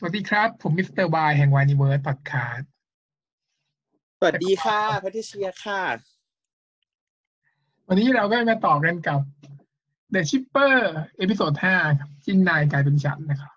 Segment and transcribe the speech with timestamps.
[0.00, 2.70] สวัสดีครับ ผมมิสเตอร์บายแห่งวานิเวิร์สพอดคาสต์
[4.18, 5.82] สวัสดีค่ะแพทริเชียค่ะ
[7.88, 9.20] วันนี้เราก็มาต่อกันกับ
[10.14, 10.74] The Shipper
[11.18, 13.52] episode ห้าครับจิ้นนายกลายเป็นฉันนะครับ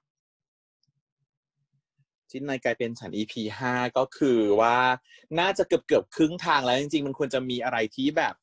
[2.31, 4.77] จิ้นนายกลายเป็นฉัน EP ห้าก็คือว่า
[5.39, 8.35] น่าจะเกือบเกือบๆครึ่งทางแล้วจริงๆ มันควรจะมีอะไรที่แบบ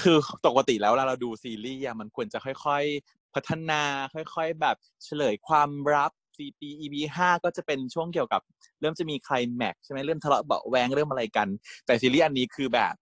[0.00, 0.16] คือ
[0.46, 3.82] ปกติแล้วเวลาเราดูซีรีส์อะมันควรจะค่อยๆพัฒนา
[4.14, 8.42] ค่อยๆ แบบเฉลยความลับ CP EP ห้าก็จะเป็นช่วงเกี่ยวกับ
[8.80, 11.48] เริ่มจะมีใครแม็กใช่ไหมเริ่มทะเลาะเบาแวงเริ่มอะไรกัน
[11.86, 12.94] แต่ซีรีส์อันนี้คือแบบ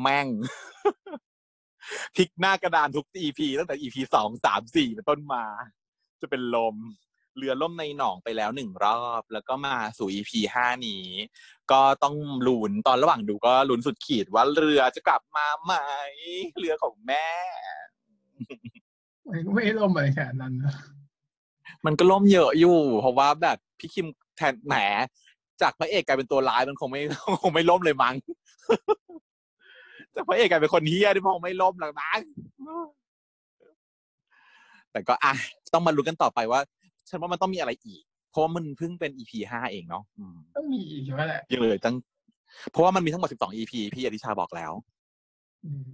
[0.00, 0.26] แม่ง
[2.14, 5.44] พลิกหน้ากระดานทุก EP ตั้งแต่ EP สองสามสี่เป็นต้นมา
[6.20, 6.76] จะเป็นลม
[7.36, 11.04] เรือล่มในหนองไปแล้วหนึ่งรอบ แล้วก็มาสู่ EP ห้านี้
[11.72, 12.14] ก็ต้อง
[12.46, 15.72] ลุ้นตอนระหว่างดูก็ลุ้นสุดขีดว่าเรือจะกลับมาไหม
[16.58, 17.28] เรือของแม่
[19.54, 20.74] ไม่ล่มอะไรขนาดนั้นนะ
[21.86, 24.06] มันก็ล่มเยอะอยู่ เพราะว่าแบบพี่คิม
[24.36, 24.74] แทนแหม
[25.62, 27.00] จากพระเอกกลายเป็นตัวร้ายมันคงไม่
[27.42, 28.14] คงไม่ล่มเลยมั้ง
[30.14, 32.20] จากพระเอกกลายเป็นคนเฮี้ยที่คงไม่ล่มหรอกมั้ง
[34.92, 35.32] แต่ก็อะ
[35.72, 36.60] ต้องมาลุ้นกันต่อไปว่า
[37.08, 41.96] ฉันว่ามันต้องมีอะไรอีก เพราะว่ามันเพิ่งเป็น EP ห้าเองเนาะอืมต้องมีอีกใช่ไหมแหละยังเหลยตั้ง
[42.70, 44.72] เพราะว่ามันมีทั้งหมด12 EP พี่อดิชาบอกแล้ว
[45.64, 45.90] อืม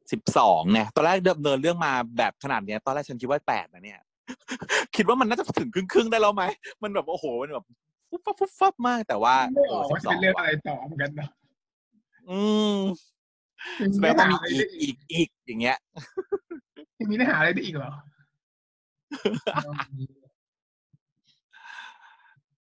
[0.00, 4.00] 12เนี่ย ตอนแรกเดิมเนินเรื่องมาแบบขนาดเนี้ย ตอนแรกฉันคิดว่าแปดนะเนี่ย
[4.96, 6.44] คิดว่ามันน่าจะถึงครึ่งครึ่งๆได้แล้วไหม
[6.82, 7.64] มันแบบโอ้โห มันแบบ
[8.08, 11.28] ฟุบฟับฟุบฟับมากแต่ว่าไม่ออกเออว่าจะเป็น12เรื่องอะไรต่อเหมือนกันนะ
[12.30, 12.40] อื
[12.76, 12.78] ม
[13.80, 15.78] ยังแสดไม่งว่าหามีอะไรอีได้กอีอีกกอีกอย่างเงี้ย
[16.98, 17.92] ยังมีเนื้อหาอะไรได้อีกเหรอ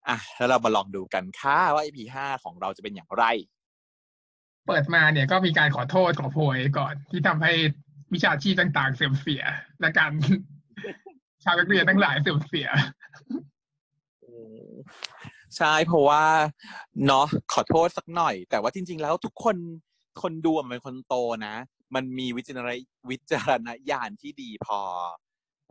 [0.07, 3.25] อะแล้วเรามาลองดูกันค่ะว่า EP ห้าของเราจะเป็นอย่างไร
[4.67, 7.51] เปิดมาเนี่ยก็มีการขอโทษขอโพยก่อนที่ทำให้
[8.13, 9.43] วิชาชีพต่าง ๆ เสื่อมเสีย
[9.79, 10.11] และการ
[11.43, 12.69] ชาวนักเรียนทั้งหลายเสื่อมเสีย
[15.57, 16.23] ใช่เพราะว่า
[17.05, 19.57] เนาะขอโทษสักหน่อย แต่ว่าจริง ๆ แล้วทุกคน
[20.21, 21.15] คนดูอะมันเป็นคนโต
[21.47, 21.55] นะ
[21.95, 22.69] มันมีวิจารณ
[23.09, 24.81] วิจารณญาณที่ดีพอ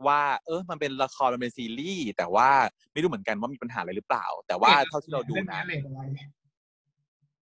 [0.07, 2.49] ว่า เออมันเป็นละครมันเป็นซีรีส์แต่ว่า
[2.91, 6.01] ไม่รู้เหมือนกันว่ามีปัญหาอะไรหรือเปล่า แต่ว่าเท่าที่เราดูนะเรื่องนี้เลทอะไร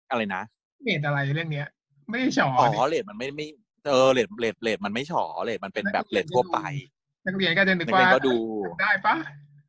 [0.09, 0.43] อะไรนะ
[0.83, 1.67] เลทอะไรเรื่องเนี้ย
[2.09, 3.47] ไม่ได้ฉออ๋อเนี่ยเลทมันไม่ไม่
[3.89, 6.59] เออเลทเลทเลทมันไม่ฉอเลทมันเป็นแบบเลททั่วไป
[7.25, 8.35] นักเรียนก็จะนึนักกเรีว่ายนก็ดู
[8.81, 9.15] ได้ปะ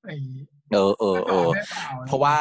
[0.00, 2.36] อะไรอย่างงี้เออเออเออได้ปล่เพราะว่า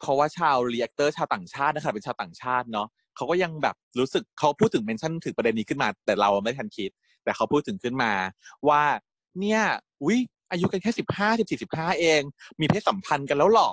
[0.00, 6.90] เพราะว่าชาวเรียกเตอร์ชาวต่างชาตินะครับเป็นชาวต่างชาติเนาะเขาก็ยังแบบรู้สึกเขาพูดถึงเมนชั่นถึงประเด็นนี้ขึ้นมา แต่เราไม่ทันคิด
[7.24, 8.12] แต่เขาพูดถึงขึ้นมา
[8.68, 8.82] ว่า
[9.40, 9.60] เนี่ย
[10.02, 10.18] อุ้ย
[10.50, 12.20] อายุกันแค่สิบห้าสิบสี่สิบห้าเอง
[12.60, 13.72] มีเพศสัมพันธ์กันแล้วเหรอ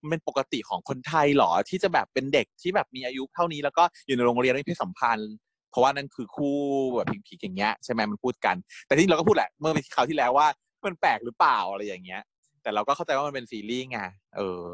[0.00, 5.32] มันเป็นปกติของคนไทยเหรอที่จะแบบเป็นเด็กที่แบบมีอายุเท่านี้แล้วก็อยู่ในโรงเรียนมีเพศสัมพันธ์
[5.72, 6.56] เพราะว่านั่นคือคู่
[6.96, 8.56] แบบผิงๆอย่างเงี้ยใช่ไหมมันพูดกัน
[8.86, 10.46] แต่ที่เราก็พูดแหละ เมื่อคราวที่แล้วว่า
[10.84, 12.22] มันแปลกหรือเปล่าอะไรอย่างเงี้ย
[12.62, 13.98] แต่เราก็เข้าใจว่ามันเป็นซีรีส์ไง
[14.36, 14.66] เออ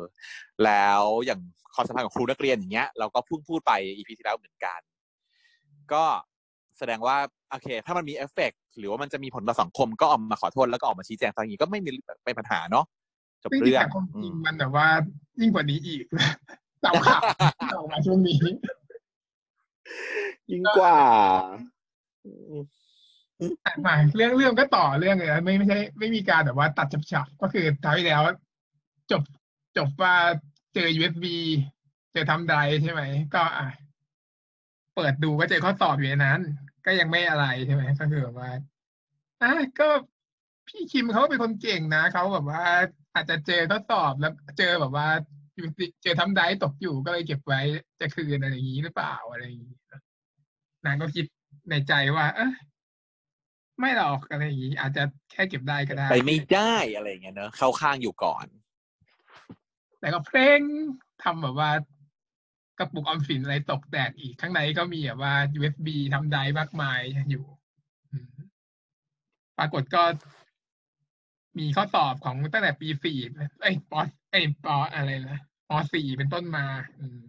[0.65, 1.41] แล้วอย่าง
[1.75, 4.81] ความสัมพันธ์ของครูนักเรียนอย่างเงี้ยเราก็เพิ่งพูดไปอีพีที่แล้วเหมือนกัน
[5.93, 6.05] ก็
[6.79, 7.17] แสดงว่า
[7.51, 11.91] โอเค ถ้ามันมีเอฟเฟกต์หรือว่ามันจะมีผลต่อสังคมก็ออกมาขอโทษแล้วก็ออกมาชี้แจงทางนี้ก็ไม่มี
[12.25, 12.85] เป็นปัญหาเนาะ
[13.43, 14.87] จบซึ่งเรื่องแต่ความจอืริงมมันแบบว่า
[15.41, 16.05] ยิ่งกว่านี้อีก
[16.85, 17.23] ตามข่าว
[17.63, 18.41] ที่ออกมาช่วงนี้
[20.51, 20.99] ยิ่งกว่า
[23.67, 28.23] อ่มาเรื่องเรื่องก็ต่อเรื่องเลยไม่ไม่ใช่ ไม่มีการแบบว่าตัดจับฉับก็คือท้ายที่แล้ว
[29.11, 29.23] จบ
[29.77, 30.15] จบว่า
[30.75, 31.25] เจอ USB
[32.13, 33.03] เจอทำไดใช่ไหม
[33.35, 33.67] ก็อะ
[34.95, 36.41] เปิดดูก็เจอข้อสอบอยู่ในนั้น
[36.87, 38.51] ก็ยังไม่อะไรใช่ไหมก็คือแบบว่า
[39.43, 39.89] อะก็
[40.69, 42.63] พี่คิมเขาเป็นคนเก่งนะเขาแบบว่า
[43.15, 45.07] อาจจะเจอข้อสอบแล้วเจอแบบว่า
[46.03, 47.61] เจอทำไดรฟ์ตกอยู่ก็เลยเก็บไว้
[48.01, 49.77] จะคืนอะไรอย่างนี้หรือเปล่าอะไรอย่างนี้
[50.87, 51.25] นางก็คิด
[51.71, 52.53] ในใจว่า เอะ
[53.81, 58.47] ไม่หรอกอะไรอย่างนี้อาจจะแค่เก็บได้ก็ได้ ไปไม่ได้อะไรอย่างเงี้ยเนอะเข้าข้างอยู่ก่อน
[60.01, 60.61] แต่ก็เพลง
[61.23, 61.71] ทำแบบว่า
[62.79, 67.45] กระปุกออมสินอะไรตกแตกอีกข้างในก็มีแบบว่า USB ทำไดร์มากมายอยู่
[68.13, 68.29] อืม
[69.59, 70.03] ปรากฏก็
[71.59, 73.19] มีข้อสอบของตั้งแต่ปีสี่
[73.61, 74.01] เอ้ยปอ
[74.31, 75.41] เอ้ยปออะไรนะ
[75.71, 76.65] ปสี่เป็นต้นมา
[77.01, 77.21] อืม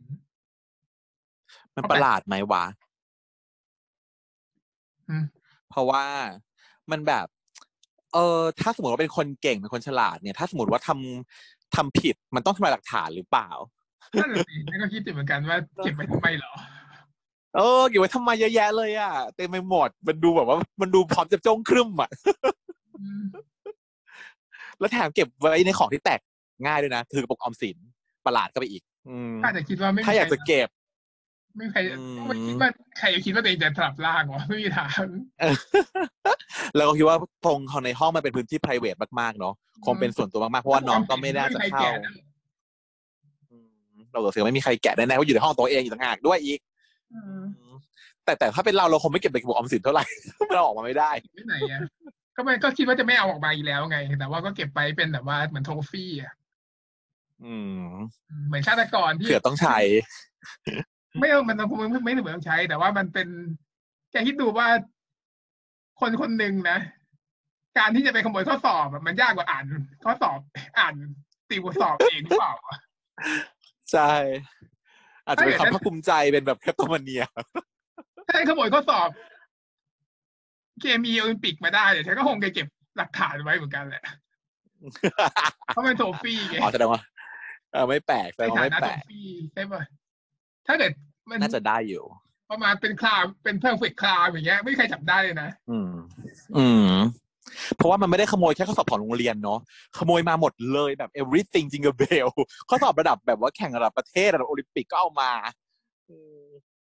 [1.75, 2.65] มันประหลาดไหมวะ
[5.09, 5.23] อืม
[5.69, 6.05] เพราะว่า
[6.91, 7.25] มันแบบ
[8.13, 13.49] เออถ้าสมมติว่าเป็นคนเก่งเป็นคนฉลาดเนี่ย ถ้าสมมติว่าทำทำผิดมันต้องทำลายหลักฐานหรือเปล่า
[14.15, 16.53] นั่นแหละสินั่นก็คิดอยู่เหมือนกันว่าเก็บไว้ทำไมเหรอ
[17.55, 22.09] เออเก็บไว้ทำไมเยอะแยะเลยอะเต็มไปหมดมันดูแบบว่า มันดูพร้อมจะจ้องครึ่มอะ
[22.99, 23.23] อืม
[24.79, 26.19] แล้วแถมเก็บไว้ในของที่แตก
[26.65, 27.77] ง่ายด้วยนะ คือกระปุกออมสิน
[28.25, 30.69] ประหลาดก็ไปอีกอืมอาจจะคิดว่าไม่มีถ้าอยากจะใครเก็บ
[31.55, 35.05] ไม่มีใครอืมไม่คิดว่าใครจะคิดว่าตัวเองจะสลับร่างวะไม่มีทาง
[35.41, 35.55] เออ
[36.75, 39.53] แล้วก็คิดว่าตรงของในห้องมันเป็นพื้นที่ p r i v a t มากๆเนาะ
[39.85, 41.83] คงเป็นส่วนตัวมากๆเพราะว่าน้องก็ไม่น่าจะเข้า
[43.51, 43.57] อื
[43.95, 46.59] มเราก็เสียไม่มีใครแกะแน่ๆว่าอยู่ในห้องตัวเองอยู่ต่างหากด้วยอีก
[47.13, 47.43] อืม
[48.25, 50.05] แต่แต่ถ้าเป็นเราเราคงไม่เก็บในกระปุกออมสินเท่าไหร่
[50.53, 51.81] เราออกมาไม่ได้ที่ไหนอะ
[52.35, 56.33] ก็ไม่ก็คิดว่าจะไม่เอาออกมาอีกแล้วไง แต่ว่าก็เก็บไปเป็นแบบว่าเหมือนโทฟี่อะ
[57.45, 57.81] อืม
[58.47, 59.77] เหมือนฆาตกรที่เผื่อต้องใช้
[61.19, 63.27] ไม่เอามันคงไม่ไม่เหมือนต้องใช้ แต่ว่ามันเป็น
[64.11, 64.67] แกคิดดูว่า
[65.99, 66.77] คนคนหนึ่งนะ
[67.77, 69.65] การที่จะไปขโมยข้อสอบอะมันยากกว่าอ่าน
[70.03, 70.39] ข้อสอบ
[70.79, 70.95] อ่าน
[71.49, 72.77] ติวสอบเองหรือเปล่าอะ
[73.91, 74.13] ใช่
[75.25, 77.23] อาจจะเป็นถ้าคอย่างนั้นวามภาคภูมิใจเป็นแบบแคปโตมาเนีย
[78.27, 79.09] ถ้าฉันขโมยข้อสอบ
[80.81, 84.03] เคมีโอลิมปิกมาได้เดี๋ยวฉันก็คงจะเก็บหลักฐานไว้เหมือนกันแหละ
[85.67, 87.01] เพราะมันโทฟี่ไงอ๋อแสดงว่า
[87.73, 89.81] เออไม่แปลกแสดในงว่าฐาไม่นะแปโทลกฟี่ใช่ป่ะ
[90.67, 90.91] ถ้าเกิด
[91.29, 92.03] มันน่าจะได้อยู่
[92.51, 95.91] ประมาณเป็นคลาวเป็นเพอร์เฟกคลาวอย่างเงี้ย ไม่มีใครจับได้เลยนะอืม
[96.57, 96.93] อืม
[97.75, 99.59] เพราะว่ามันไม่ได้ขโมยแค่ข้อสอบของโรงเรียนเนาะ
[99.97, 102.29] ขโมยมาหมดเลยแบบ everything jingle bell
[102.69, 105.31] ข้อสอบระดับแบบว่าแข่งระดับประเทศระดับโอลิมปิกก็เอามา
[106.09, 106.43] อืม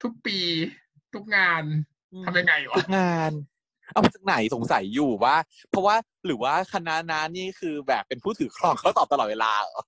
[0.01, 0.37] ทุกปี
[1.13, 1.63] ทุกงาน
[2.25, 3.31] ทำยังไงวะทุกงาน
[3.93, 5.35] เอามาจากไหนสงสัยอยู่ว่า
[5.69, 5.95] เพราะว่า
[6.25, 9.81] หรือว่าคณะนั้นนี่คือแบบเป็นผู้ถือครองข้อสอบตลอดเวลาเหรอ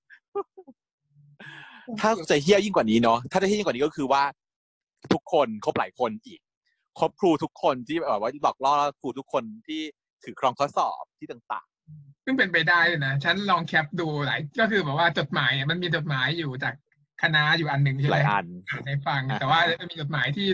[2.00, 4.22] ถ้าจะเฮี้ยยิ่งกว่านี้เนาะถ้าจะเฮี้ยยิ่งกว่านี้ก็คือว่า
[5.12, 6.40] ทุกคนครบหลายคนอีก
[6.98, 9.80] ครบครูทุกคนที่แบบว่าหลอกล่อครูทุกคนที่
[10.24, 11.66] ถือครองข้อสอบที่ต่าง
[12.26, 16.74] ซึ่งเป็นไปได้เลยนะ ฉันลองแคปดูหลายก็คือแบบว่าจดหมายเนี่ยมันมีจดหมายอยู่จาก
[17.22, 20.48] คณะอยู่อันหนึ่งๆใช่หไหมลายอันอ่านให้ฟังอ่าแต่ว่ามันมีจดหมายที่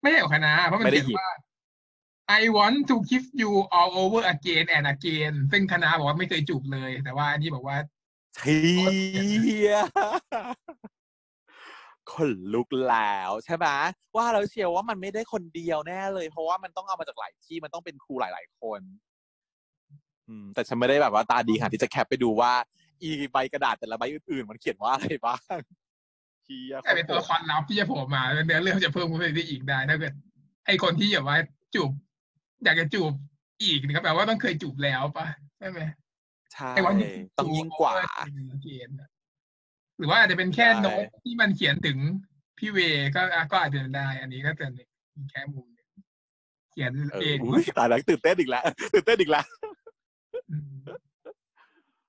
[0.00, 1.30] ไม่ใช่ของคณะเพราะมันไม่ได้เขียนหยิบว่า
[2.40, 7.76] I want to kiss you all over again and again ซึ่งคณะบอกว่าไม่เคยจูบเลย แต่ว่าอันนี้บอกว่า
[8.36, 9.74] เชีย
[12.12, 13.66] คนลุกแล้วใช่ไหม
[14.16, 18.80] ว่าเราเชียวว่ามันไม่ได้คนเดียวแน่เลย เพราะว่ามันต้องเอามาจากหลายที่มันต้องเป็นครูหลาย ๆ คน
[20.28, 22.52] อืมแต่ฉันไม่ได้แบบว่าตาดีค่ะที่จะแคปไปดูว่า
[23.02, 25.58] อีใบกระดาษแต่ละใบอื่นๆ มันเขียนว่าอะไรบ้าง
[26.44, 30.12] เชียกลายเป็นตัวละครลับที่จะโผล่มาเนื้อเรื่องจะเพิ่มขึ้นไปได้อีกได้ถ้าเกิด
[30.66, 31.38] ไอคนที่แบบว่า
[31.74, 31.90] จูบ
[32.64, 33.12] อยากจะจูบ
[33.62, 35.26] อีกนี่ก็แปลว่าต้องเคยจูบแล้วปะ
[35.58, 35.80] ใช่ไหม
[36.52, 36.94] ใช่ไอวัน
[37.38, 37.94] ต้องยิ่งกว่า
[38.62, 38.96] เกณฑ์
[39.98, 41.98] หรือว่าอาจจะเป็นแค่ใช่โน้ตที่มันเขียนถึง
[42.58, 42.78] พี่เว
[43.14, 44.72] ก็อะก็อาจจะได้ อันนี้ก็เป็น
[45.30, 45.88] แค่มุมหนึ่ง
[46.72, 48.62] เขียนเอเอองอุ้ยตายแล้วตื่นเต้นอีกแล้ว
[48.94, 49.46] ตื่นเต้นอีกแล้ว
[50.72, 50.76] ม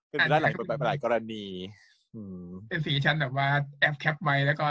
[0.09, 1.45] เป็นไปได้หลายคนหลายกรณี
[2.15, 3.47] อืมเป็นสีชั้นแบบว่า
[3.79, 4.67] แอปแคปไว้แล้วก็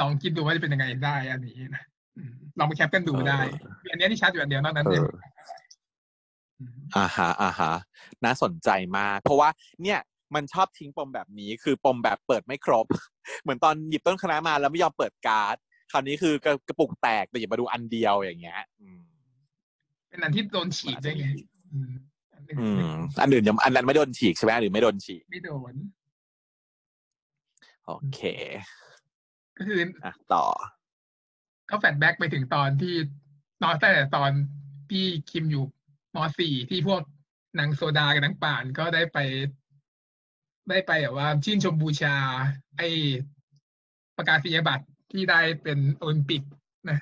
[0.00, 1.84] ลองคิดดูว่าจะเป็นยังไงได้อันนี้นะ
[2.16, 5.02] อืมลองไปแคปกันดูได้เออมีอันเนี้ยที่ชัดอยู่อันเดียวนอกนั้นเอเนี่ย
[6.60, 6.62] อ
[6.96, 7.72] อ่าฮะอ่าฮะ
[8.24, 8.68] น่าสนใจ
[8.98, 9.48] มาก เพราะว่า
[9.82, 9.98] เนี่ย
[10.34, 12.86] มันชอบทิ้งปมแบบนี้ คือปมแบบเปิดไม่ครบ
[13.42, 15.56] เหมือนตอนหยิบต้นคณะมาแล้วไม่ยอมเปิดการ์ด
[15.92, 19.00] คราวนี้คือกระกระปุกแตกแต่หยิบมาดูอันเดียวอย่างเงี้ยอืม
[20.08, 21.26] เป็นอันที่โดนฉีกได้ไง
[21.72, 21.92] อืม
[22.34, 25.74] อันอื่นอืมอันอื่นยังอันนั้นไม่โดนฉีกใช่ไหมหรือไม่โดนฉีก ไม่โดน
[27.86, 28.20] โอเค
[29.56, 30.44] ก็คืออะต่อ
[31.70, 32.94] ก็แฟลชแบ็กไปถึงตอนที่
[33.62, 34.30] ตอนแต่ตอน
[34.90, 35.77] พี่คิมอยู่ม
[36.38, 37.02] สี่ที่พวก
[37.58, 39.18] นางโซดากับนางป่านก็ได้ไป
[40.70, 42.14] ได้ไปแบบว่าชื่นชมบูชา
[42.76, 42.82] ไอ
[44.16, 46.42] ประกาศนียบัตรที่ได้เป็นโอลิมปิก
[46.90, 46.98] นะ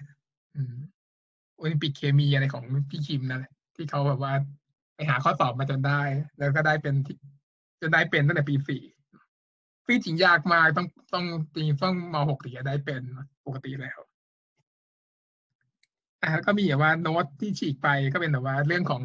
[1.58, 4.32] โอลิมปิกเคมีอะไรของพี่คิมนั่นแหละที่เขาแบบว่า
[4.94, 6.00] ไปหาข้อสอบมาจนได้
[6.38, 7.18] แล้วก็ได้เป็นที่
[7.80, 8.82] จนได้เป็นตั้งแต่ปีสี่
[9.87, 13.02] ซึ่งจริงยากมากต้องต้องปีต้องมหกถึงจะได้เป็น
[13.46, 13.99] ปกติแล้ว
[16.26, 19.02] อ่าแล้วก็มีแบบว่าโน้ตที่ฉีกไปก็เป็นแบบว่าเรื่องของ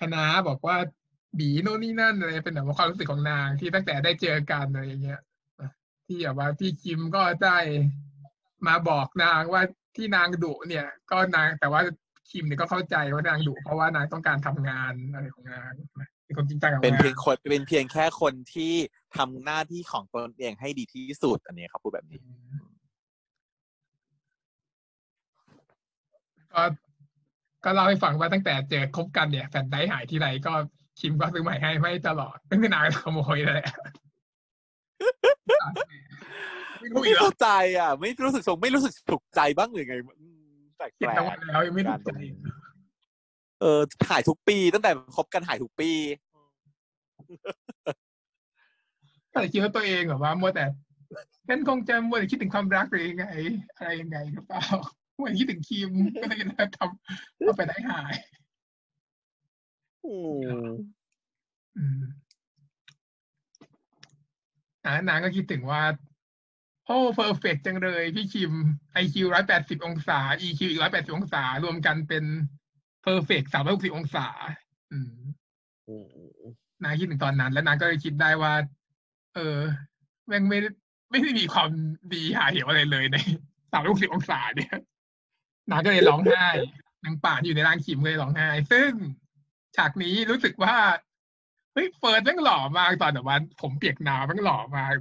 [0.00, 0.76] คณะบอกว่า
[1.38, 5.20] บีโน่นนี่นั่นอะไรเป็นแบบว่าความรู้สึกของนางที่ตั้งแต่ได้เจอกันอะไรอย่างเงี้ย
[5.60, 5.70] อะ
[6.06, 7.58] ที่แบบว่าพี่คิมก็ได้
[8.66, 9.62] มาบอกนางว่า
[9.96, 11.80] ที่นางดุเนี่ย ก็นางแต่ว่า
[12.30, 18.74] คิมเนี่ยก็เข้าใจว่านางดุเพราะว่านางต้องการทำงานอะไรของนางนะเป็นคนจริงจังกับเป็นงาเพียนงคนเป็นเพียงแค่คนที่
[19.16, 22.20] ทำหน้าที่ของตนเองให้ดีที่สุดอันนี้ครับพูดแบบนี้
[26.54, 26.62] ก็
[27.64, 30.52] ก็เล่าให้ฟังว่าตั้งแต่เจอคบกันเนี่ยแฟนได้หายที่ไรก็
[31.00, 33.62] คิมก็ซื้อใหม่ให้ไม่ตลอดตั้งแต่นานขโมยเลย
[36.80, 42.10] ไม่รู้ไม่อีกเหรอเข้าใจอะ ไม่รู้สึกสงไม่รู้สึกถูกใจบ้างหรือไงอืมแปลกเขียนๆตะวันแล้วยังไม่ถูกใจ
[43.60, 43.80] เออ
[44.10, 45.90] หายทุกปี ตั้งแต่คบกันหายทุกปี
[49.32, 50.64] ก็เลยคิดว่าตัวเองแบบว่ามัวแต่
[51.48, 53.26] ฉันคงจะมัวแต่คิดถึงความรักหรือยังไง
[53.76, 54.64] อะไรยังไงหรือเปล่า
[55.22, 56.38] มัวแต่คิดถึงคิมก็เลย
[56.76, 58.14] ทำเอาไปได้หาย
[60.04, 60.14] อื
[60.66, 60.70] ม
[61.76, 62.00] อืม
[64.84, 65.82] อ่านางก็คิดถึงว่า
[66.86, 68.52] โอ้ perfect จังเลย พี่คิม
[69.02, 72.24] IQ ร้อยแปดสิบองศา EQ อีกร้อยแปดสิบองศา รวมกันเป็น
[73.02, 74.26] perfect สามร้อยหกสิบองศา
[74.92, 75.14] อืม
[75.88, 76.06] อืม
[76.82, 78.52] นางคิดถึงตอนนั้น แล้วนางก็เลยคิดได้ว่า
[79.34, 79.58] เออ
[80.26, 80.68] แม่งไม่ได้
[81.10, 81.70] ไม่ได้มีความ
[82.12, 83.16] ดีห่าเหวอะไรเลยใน
[83.72, 84.74] สามร้อยหกสิบองศาเนี่ย
[85.70, 86.46] นางก็เลยร้องไห้
[87.04, 88.90] นางป่านอยู่ในร่างคิมเลยร้องไห้ ซึ่ง
[89.76, 90.74] ฉากนี้รู้สึกว่า
[91.72, 94.94] เฮ้ยเฟิร์สแม่งหล่อมากตอนแบบว่าผมเปียกน้ำแม่งหล่อมาก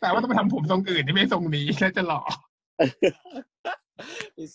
[0.00, 2.22] แต่ว่าต้องไปทำผมทรงอื่นที่ไม่ทรงนี้แค่จะหล่อ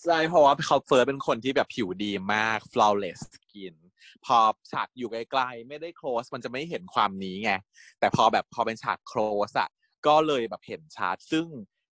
[0.04, 3.74] ใช่เพราะว่าเขาเฟิร์สเป็นคนที่แบบผิวดีมาก flawless skin
[4.24, 4.38] พอ
[4.72, 7.52] ฉากอยู่ไกลๆไม่ได้ close มันจะไม่เห็นความนี้ไง
[7.98, 9.68] แต่พอแบบพอเป็นฉาก close อะ
[10.06, 11.46] ก็เลยแบบเห็นชัดซึ่ง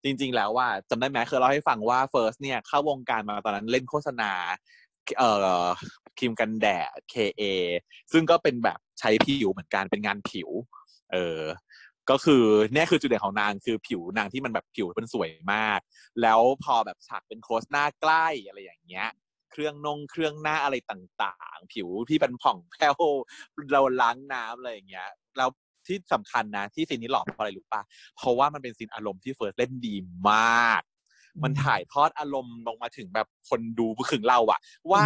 [0.03, 4.31] จริง ๆ แล้วว่าจำได้ไหมเคยเล่าให้ฟังว่า first เนี่ยเข้าวงการมาตอนนั้นเล่นโฆษณา
[5.17, 5.31] เอ่
[5.63, 5.65] อ
[6.17, 7.41] ครีมกันแดด KA
[8.11, 10.49] ซึ่งก็เป็นแบบใช้ผิวเหมือนกันเป็นงานผิว
[11.11, 11.41] เออ
[12.09, 12.43] ก็คือ
[12.73, 15.79] เนี่ยคือจุดเด่นของนางคือผิวนางที่มันแบบผิวมันสวยมาก
[16.21, 19.09] แล้วพอแบบฉากเป็นโคสหน้าใกล้อะไรอย่างเงี้ย
[19.51, 22.95] เครื่องนงเครื่องหน้าอะไรต่างๆ ผิวที่เป็นผ่องแผ้ว
[23.71, 25.49] เราล้างน้ำอะไรอย่างเงี้ยแล้ว
[25.87, 27.81] ที่สำคัญนะที่ซีนนี้หล่อเพราะอะไรรู้ปะ
[28.17, 29.95] เพราะว่ามันเป็นซีนอารมณ์ที่เฟิร์สเล่นดี
[30.29, 30.81] มาก
[31.43, 34.59] มันถ่ายทอดอารมณ์ลงมาถึงแบบคนดูถึงเราอะ
[34.91, 35.03] ว่า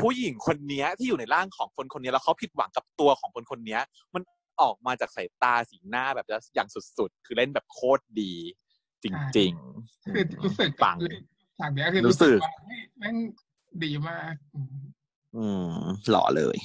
[0.00, 3.78] ผู้หญิงคนเนี้ยที่อยู่ในร่างของคนคนนี้แล้วเขาผิดหวังกับตัวของคนคนนี้
[4.14, 4.22] มัน
[4.60, 8.32] ออกมาจากสายตาสีหน้าแบบอย่างสุดๆ คือเล่นแบบโคตรดี
[9.04, 10.96] จริงๆคือรู้สึกปัง
[11.58, 13.16] ฉากเนี้ยคือรู้รู้สึสึกกว่าเฮ้ยแม่ง
[13.84, 14.66] ดีมาก อืม
[15.36, 16.56] อืมหล่อเลย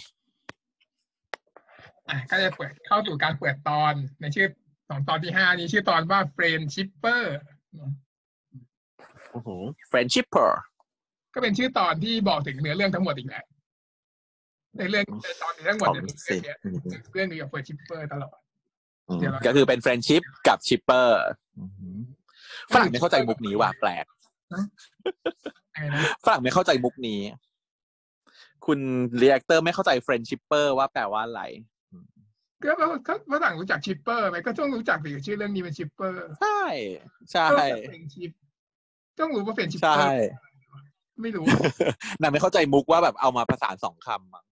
[2.09, 4.47] อะก็จะเปิดเข้าสู่การเปิดตอนในชื่อ
[4.89, 7.23] สองตอนที่ห้านี้ชื่อตอนว่า Friendshipper
[9.91, 10.51] friendshipper
[11.33, 13.43] ก็เป็นชื่อตอนที่บอกถึงเนื้อเรื่องทั้งหมดอีกแหละ
[14.77, 16.41] ในเรื่องในตอนนี้ทั้งหมดของเนี่ยเสร็จ
[17.13, 18.37] เรื่องนี้กับ Friendshipper ตลอด
[19.09, 21.09] อืมเดี๋ยวเราก็คือเป็น friendship กับ shipper
[22.73, 24.05] ฝรั่งไม่เข้าใจมุกนี้ว่ะแปลก
[25.73, 27.21] ไงนะฝรั่งไม่เข้าใจมุกนี้
[28.65, 28.79] คุณ
[29.19, 31.41] เรียกเตอร์ไม่เข้าใจ friendshipper ว่าแปลว่าอะไร
[32.63, 32.71] ก็
[33.07, 36.63] ก็ฝรั่งรู้จัก Shipper ไหมก็ต้องรู้จักสิชื่อเรื่องนี้เป็น Shipper ใช่
[37.31, 38.31] ใช่ก็เป็น Friendship
[39.19, 40.15] ต้องรู้ว่าเป็นใช่ Shipper
[41.21, 41.45] ไม่รู้
[42.21, 44.43] นางไม่เข้าใจมุกว่าแบบเอามาประสานสองคำอะ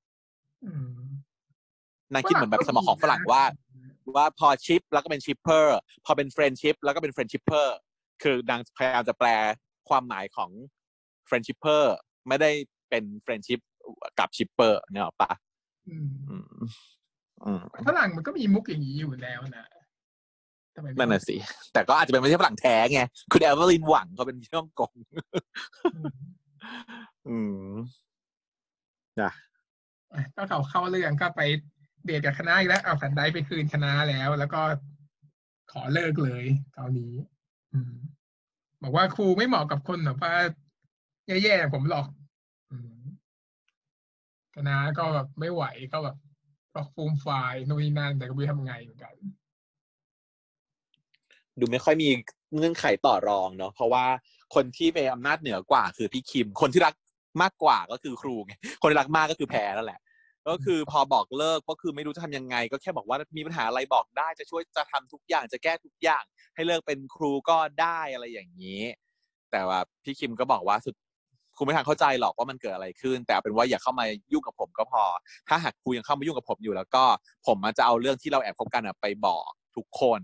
[0.66, 0.90] อืม
[2.14, 3.44] นางคิดเหมือนแบบสมองของฝรั่งว่า
[4.16, 7.76] ว่าพอ ship แล้วก็เป็น shipper พอเป็น friendship แล้วก็เป็น friendshipper
[8.24, 9.30] คือนางพยายามจะแปล
[9.90, 10.50] ความหมายของ
[11.26, 11.94] friendshipper
[12.28, 12.52] ไม่ได้
[12.90, 13.60] เป็น friendship
[14.20, 15.32] กับ shipper เนี่ยหรอกปะ
[15.90, 16.68] อืมอืมอืม
[17.88, 19.66] ฝรั่งมันก็มีมุกอย่างนี้อยู่แล้วนะ
[20.76, 21.36] ทำไมไม่นั่นน่ะสิ
[21.74, 23.02] แต่ก็อาจจะเป็นไม่ใช่ฝรั่งแท้ไง
[23.32, 24.94] คุณเอเวอร์ลินหวังเขาเป็นฮ่องกง
[25.96, 26.14] อืม
[27.30, 27.38] อื
[27.70, 27.74] ม
[29.20, 29.32] อะ
[30.36, 31.42] ก็เขาเข้าเรื่องก็ไป
[32.06, 34.62] เดทกับคณะอีกแล้ว เอา flash drive ไปคืนคณะแล้ว แล้วก็
[35.72, 37.14] ขอเลิกเลยคราวนี้
[37.74, 37.94] อืม
[38.84, 40.34] บอกว่าครูไม่เหมาะกับคนแบบว่า
[41.28, 42.08] แย่ๆอย่างผมหรอก
[42.72, 43.00] อืม
[44.56, 45.64] คณะก็แบบไม่ไหว
[45.94, 46.16] ก็แบบ
[46.76, 49.14] ก็ฟูมไฟายนู่นนี่นั่นแต่ก็ไม่รู้ทำไงเหมือนกัน
[51.60, 52.10] ดูไม่ค่อยมี
[52.56, 54.06] เงื่อนไขต่อรองเนาะเพราะว่า
[54.56, 56.94] คนที่มีอำนาจเหนือกว่า คือพี่คิม คนที่รัก
[57.42, 60.00] มากกว่าก็คือครูไงคนที่รักมากก็คือแพ้นั่นแหละ
[60.48, 66.24] ก็คือพอบอกเลิกก็คือไม่รู้จะทำยังไง ก็แค่บอกว่ามีปัญหาอะไรบอกได้จะช่วยจะทำทุกอย่างจะแก้ทุกอย่าง
[66.56, 68.82] ให้เลิกเป็นครูก็ได้อะไรอย่างนี้
[69.52, 70.96] แต่ว่าพี่คิมก็บอกว่าสุด
[71.58, 75.04] ครูไม่ทางเข้าใจหรอกว่ามันเกิดอะไรขึ้น แต่เป็นว่าอย่าเข้ามายุ่งกับผมก็พอ
[75.50, 77.04] ถ้าหากครูยังเข้ามายุ่งกับผมอยู่ แล้วก็
[77.46, 80.22] ผมมันจะเอาเรื่องที่เราแอบคบกันไปบอกทุกคน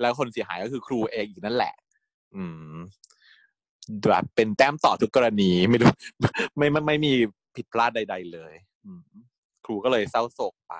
[0.00, 1.74] แล้วคนเสียหายก็คือครูเองอีกนั่นแหละ
[2.34, 2.76] อืม
[4.10, 5.92] แบบเป็นแต้มต่อทุกกรณีไม่รู้
[6.56, 7.12] ไม่ไม่ไม่มี
[7.56, 8.54] ผิดพลาดใด ๆ เลย
[8.86, 8.92] อื
[9.64, 10.74] ครูก็เลยเศร้าโศกไป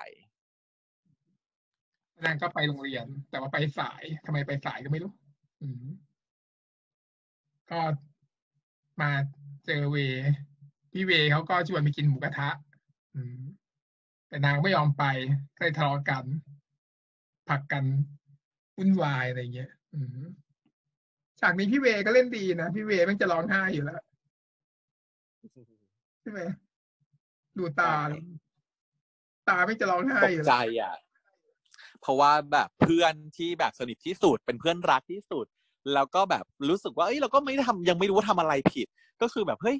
[2.25, 5.11] นางก็ไปโรงเรียน แต่ว่าไปสายทำไมไปสายก็ไม่รู้
[5.61, 5.67] อื
[7.71, 7.79] ก็
[9.01, 9.11] มา
[9.65, 9.97] เจอเว
[10.91, 12.49] พี่เวเขาก็ชวนไปกินหมูกระทะ
[13.15, 13.41] อืม
[14.27, 15.03] แต่นางไม่ยอมไป
[15.55, 16.25] ก็เลยทะเลาะกัน
[17.49, 17.83] ผลักกัน
[18.77, 20.25] วุ่นวายอะไรเงี้ย อืม
[21.39, 24.01] ฉากนี้พี่เวก็เล่นดีนะพี่เวแมันจะร้องไห้อยู่แล้ว
[26.21, 26.41] ใช่ไหม
[27.57, 27.93] ดูตา
[29.49, 30.95] ตาไม่จะร้องไห้ตอกยู่ใจแล้วอะ
[32.01, 35.45] เพราะว่าแบบเพื่อนที่แบบสนิทที่สุดเป็นเพื่อนรักที่สุด
[35.93, 38.87] แล้วก็แบบรู้สึกว่าเอ้ยเราก็ไม่ได้ทำยังไม่รู้ว่าทำอะไรผิด
[39.21, 39.77] ก็คือแบบเฮ้ย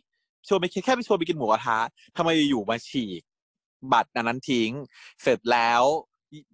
[0.48, 1.78] ชวนไปแค่ไปชวนไปกินหมูกระทะ
[2.18, 3.22] ทำไมอยู่มาฉีก
[3.94, 4.72] บัตรนนั้นทิ้ง
[5.22, 5.84] เสร็จแล้ว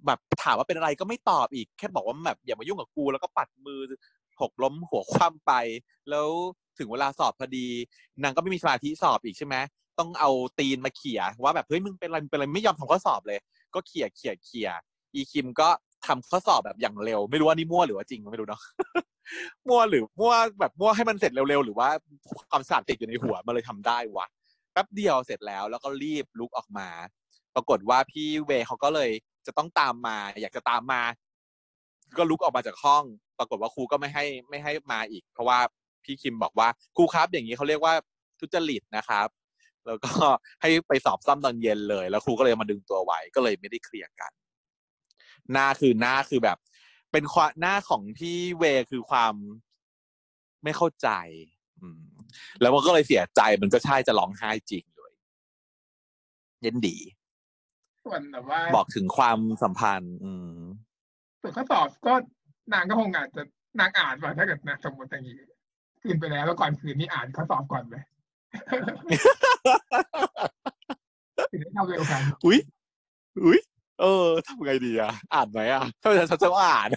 [0.06, 3.82] แบบถามว่าเป็นอะไรก็ไม่ตอบอีก แค่บอกว่าแบบอย่ามายุ่งกับกูแล้วก็ปัดมือ
[4.42, 5.52] หกล้มหัวคว่ำไป
[6.10, 6.30] แล้ว
[6.78, 7.68] ถึงเวลาสอบพอดี
[8.24, 9.56] นางก็ไม่มีสมาธิสอบอีกใช่ไหม
[10.00, 10.30] ต้องเอา
[10.60, 13.40] ตีนมาเขี่ยว่าแบบเฮ้ยมึงเป็นอะไรมึงเป็นอะไรไม่ยอมทำข้อสอบเลย
[13.74, 14.70] ก็เขี่ยเขี่ยเขี่ย
[15.14, 15.70] อีคิมก็
[16.08, 18.62] ทำข้อสอบแบบอย่างเร็ว ไม่รู้ว่านี่มั่วหรือว่าจริงไม่รู้เนาะ
[19.68, 21.90] มั่วหรือมั่วแบบมั่วให้มันเสร็จเร็วๆหรือว่า
[22.50, 24.28] ความสะอาดติดอยู่ในหัวมันเลยทำได้วะ
[24.72, 26.88] แป๊บเดียวเสร็จแล้วแล้วก็รีบลุกออกมา
[27.56, 29.10] ปรากฏว่าพี่เวเขาก็เลย
[29.46, 31.02] จะต้องตามมา อยากจะตามมา
[32.18, 33.04] ก็ลุกออกมาจากห้อง
[33.40, 35.60] ปรากฏว่าครูก็ไม่ให้ไม่ให้มาอีก เพราะว่า
[36.04, 37.94] พี่คิมบอกว่าครูครับ อย่างนี้เขาเรียกว่า
[38.40, 39.28] ทุจริตนะครับ
[39.88, 40.12] แล้วก็
[40.62, 44.32] ให้ไปสอบซ่อมตอนเย็นเลย แล้วครูก็เลยมาดึงตัวไว้ก็เลยไม่ได้เคลียร์กัน
[45.52, 46.58] หน้าคือหน้าคือแบบ
[47.12, 49.34] เป็นความหน้าของพี่เวย์คือความ
[50.64, 51.10] ไม่เข้าใจ
[51.82, 52.02] อืม
[52.62, 55.14] แล้วมันก็เลยเสียใจมันก็ใช่จะร้องไห้จริงเลย
[56.62, 56.98] เย็นดี
[58.06, 60.60] ส่วนแบบว่า บอกถึงความสัมพันธ์ อืม
[61.42, 62.14] ส่วนข้อสอบก็
[62.74, 63.44] นางก็คงอาจจะ
[63.80, 65.36] นางอ่านมาถ้าเกิดนางสมมติอย่างนี้
[66.02, 68.04] คืนไปแล้วแล้วก่อนคืนนี้อ่านข้อสอบก่อนเลย
[71.52, 72.60] ถึงได้ทำเร็วกันอุ้ย
[73.46, 73.60] อุ้ย
[74.02, 76.90] เออทำไงดีอะ อ่านไหมอะถ้าเป็นฉันจะอ่าน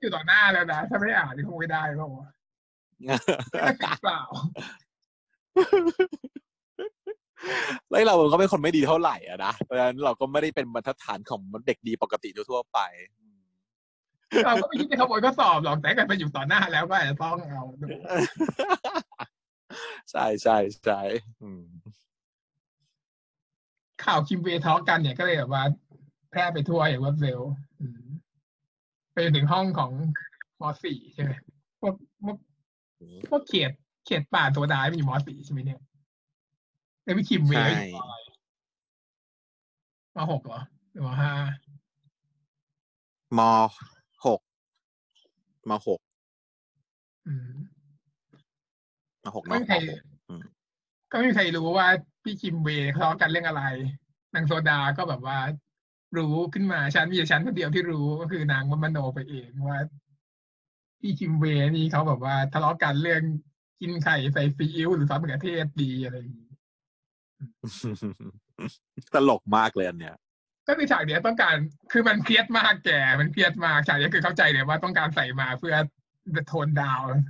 [0.00, 2.28] อยู่ต่อหน้าแล้วนะ ถ้าไม่อ่านนี่คงไม่ได้เพราะว่า
[3.52, 4.20] ไม่ได้เปล่า
[7.90, 12.78] แล้วเราก็เป็นคนไม่ดีเท่าไหร่อะนะเพราะฉะนั้นเราก็ไม่ได้เป็นบรรทัดฐานของเด็กดีปกติทั่วๆไป
[14.46, 17.86] เราก็ไม่คิดจะขโมยข้อสอบหรอกแต่ถ้าเกิดไปอยู่ต่อหน้าแล้วก็อาจจะต้องเอาดู
[20.10, 21.00] ใช่ใช่ใช่
[21.42, 21.62] อืม
[24.08, 25.64] ข่าวคิมเวย์ทอล์กกันเนี่ยก็เลยแบบว่า
[26.30, 27.40] แพร่ไปทั่วอย่างรวดเร็ว
[27.80, 28.02] อืม
[29.12, 29.92] ไปจนถึงห้องของ
[30.60, 31.32] มสี่ใช่ไหม
[31.80, 32.36] พวกพวก
[33.28, 33.72] พวกเขียด
[34.04, 35.80] เขียดป่าตัวดายมันอยู่มสี่ใช่ไหมเนี่ย
[37.02, 38.16] แล้วพี่คิมเวย์อยู่มอะไร
[40.16, 40.60] มหกเหรอ
[40.90, 41.32] หรือมห้า
[43.38, 43.40] ม
[44.26, 44.40] หก
[45.70, 46.00] มหก
[47.26, 47.56] อืม
[49.24, 50.42] มหกไม่เนาะมีใครมหกอืม
[51.10, 51.88] ก็ไม่มีใครรู้ว่า
[52.22, 53.62] พี่คิมเวย์ทะเลาะกันเรื่องอะไร
[54.34, 55.38] นางโซดาก็แบบว่า
[56.16, 59.78] รู้ขึ้นมาฉันมีแต่ฉันคนเดียวที่รู้ก็คือนางมันมโนไปเองว่า
[61.00, 63.22] พี่คิมเวย์นี่เขาแบบว่าทะเลาะกันเรื่อง
[63.80, 66.52] กินไข่ใส่ซีอิ๊วหรือซอสมะเขือเทศดีอะไรอย่างนี้
[69.14, 70.16] ตลกมากเลยอันเนี้ย
[70.68, 71.56] ก็คือฉากเนี้ยต้องการ
[71.92, 75.76] คือมันเครียดมากแกมันเครียดมากฉากนี้คือเข้าใจเลยว่าต้องการใส่มาเพื่อ
[76.48, 77.22] โทนดาวน์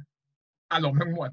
[0.73, 1.31] อารมณ์ทั้งหมด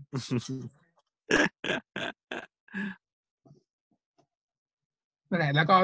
[5.30, 5.78] นั่นแหละแล้วก็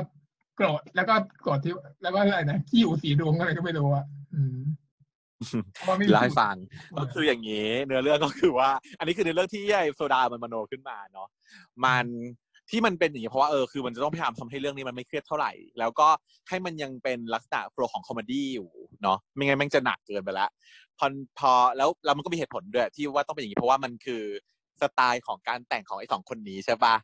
[0.56, 1.73] โกรธแล้วก็โกรธที่
[2.04, 4.60] แล้วก็อะไรนะขี้หูสีรุ้งอะไรก็ไม่รู้อะอืม
[5.73, 6.56] เพราะว่าไม่มีเล่าให้ฟัง
[6.97, 11.27] ก็คืออย่างนี้ เนื้อเรื่องก็คือว่า อันนี้คือเนื้อเรื่องที่ไอ้โซดามันมโนขึ้นมาเนาะ
[11.86, 12.06] มัน
[12.69, 16.08] ที่มันเป็นอย่างนี้เพราะว่าเออคือมันจะต้องพยายามทำให้เรื่องนี้มันไม่เครียดเท่าไหร่ แล้วก็
[16.49, 18.69] ให้มันยังเป็นลักษณะ flow ของ comedy อยู่
[19.04, 20.47] เนาะไม่งั้นมันจะหนักเกินไปละ
[20.99, 21.06] พอ
[21.39, 24.23] พอแล้วแล้วมันก็มีเหตุผลด้วยที่ว่าต้องเป็นอย่างนี้เพราะว่ามันคือ
[24.82, 26.96] สไตล์ของการแต่งของไอ้สองคนนี้ใช่ปะ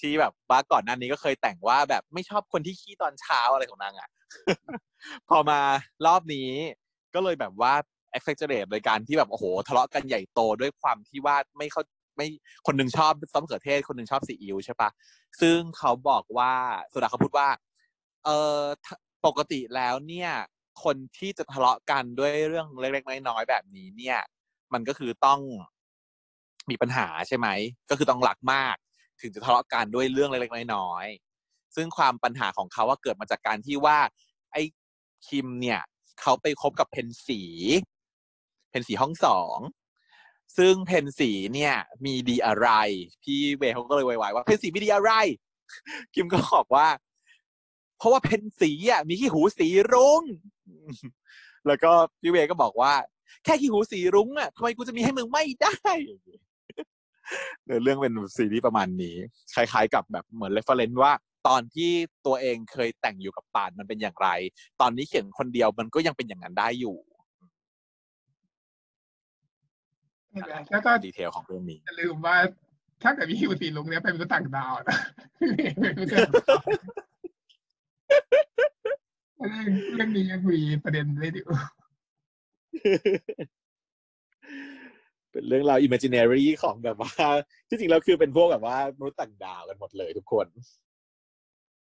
[0.00, 4.10] ที่แบบว่าก่อนหน้านี้ก็เคยแต่งว่าแบบไม่ชอบคนที่ขี้ตอนเช้าอะไรของนางอะ
[5.28, 5.60] พอมา
[6.06, 6.50] รอบนี้
[7.14, 7.74] ก็เลยแบบว่า
[8.16, 11.82] exaggerate โดยการที่แบบโอ้โหทะเลาะกันใหญ่โตด้วยความที่ว่าไม่เข้า
[12.16, 12.26] ไม่
[12.66, 14.90] คนหนึ่งชอบซอมเขือเทศ คนหนึ่งชอบซีอิ๊วใช่ปะ
[15.40, 16.52] ซึ่งเขาบอกว่า
[16.88, 17.48] โซดาเขาพูดว่า
[18.24, 18.60] เออ
[19.26, 20.30] ปกติแล้วเนี่ย
[20.84, 24.18] คนที่จะทะเลาะกันด้วยเรื่องเล็กๆน้อยๆแบบนี้เนี่ย
[24.72, 25.40] มันก็คือต้อง
[26.70, 27.48] มีปัญหาใช่ไหม
[27.90, 28.76] ก็คือต้องรักมาก
[29.20, 33.98] ถึงจะทะเลาะกันด้วยเรื่องเล็กๆน้อยๆซึ่งความปัญหาของเขาว่าเกิดมาจากการที่ว่า
[34.52, 34.62] ไอ้
[35.26, 35.80] คิมเนี่ย
[36.20, 37.42] เขาไปคบกับเพนสี
[38.70, 39.58] เพนสีห้องสอง
[40.58, 41.74] ซึ่งเพนสีเนี่ย
[42.04, 42.68] มีดีอะไร
[43.22, 45.10] พี่เวเขาก็เลยไวๆว่าเพนสีมีดีอะไร
[46.14, 46.88] คิมก็บอกว่า
[47.98, 50.22] เพราะว่าเพนสีอะมีขี้หูสีรุง้ง
[51.66, 52.94] แล้วก็พี่เวก็บอกว่า
[53.44, 55.92] แค่ขี้หูสีรุ้งอะทำไมกูจะมีให้มึงไม่ได้
[57.64, 59.16] เนื้อเรื่องเป็นซีรีส์ประมาณนี้
[59.54, 61.12] คล้ายๆ กับแบบเหมือน reference ว่า
[61.48, 61.90] ตอนที่
[62.26, 64.28] ตัวเองเคยแต่งอยู่กับป่านมันเป็นอย่างไร
[64.80, 66.96] ตอนนี้เขียนคนเดียวมันก็ยังเป็นอย่างนั้นได้อยู่
[70.34, 72.36] นี่แหละแล้วก็ detail ของเรื่องนี้อย่าลืมว่า
[73.02, 74.98] ถ้าเกิดขี้หูสีรุ้งเนี่ยเป็นมนุษย์ต่างดาวนะ
[75.80, 76.62] เป็นมนุษย์ต่างดาว
[79.38, 81.40] เรื่องเรื่องนี้ยังมีประเด็นเลยดิ
[85.34, 87.12] เป็นเรื่องราว imaginary ของแบบว่า
[87.68, 90.46] ที่จริงแล้วคือเป็นพวกแบบว่ามนุษย์ต่างดาวกันหมดเลยทุกคน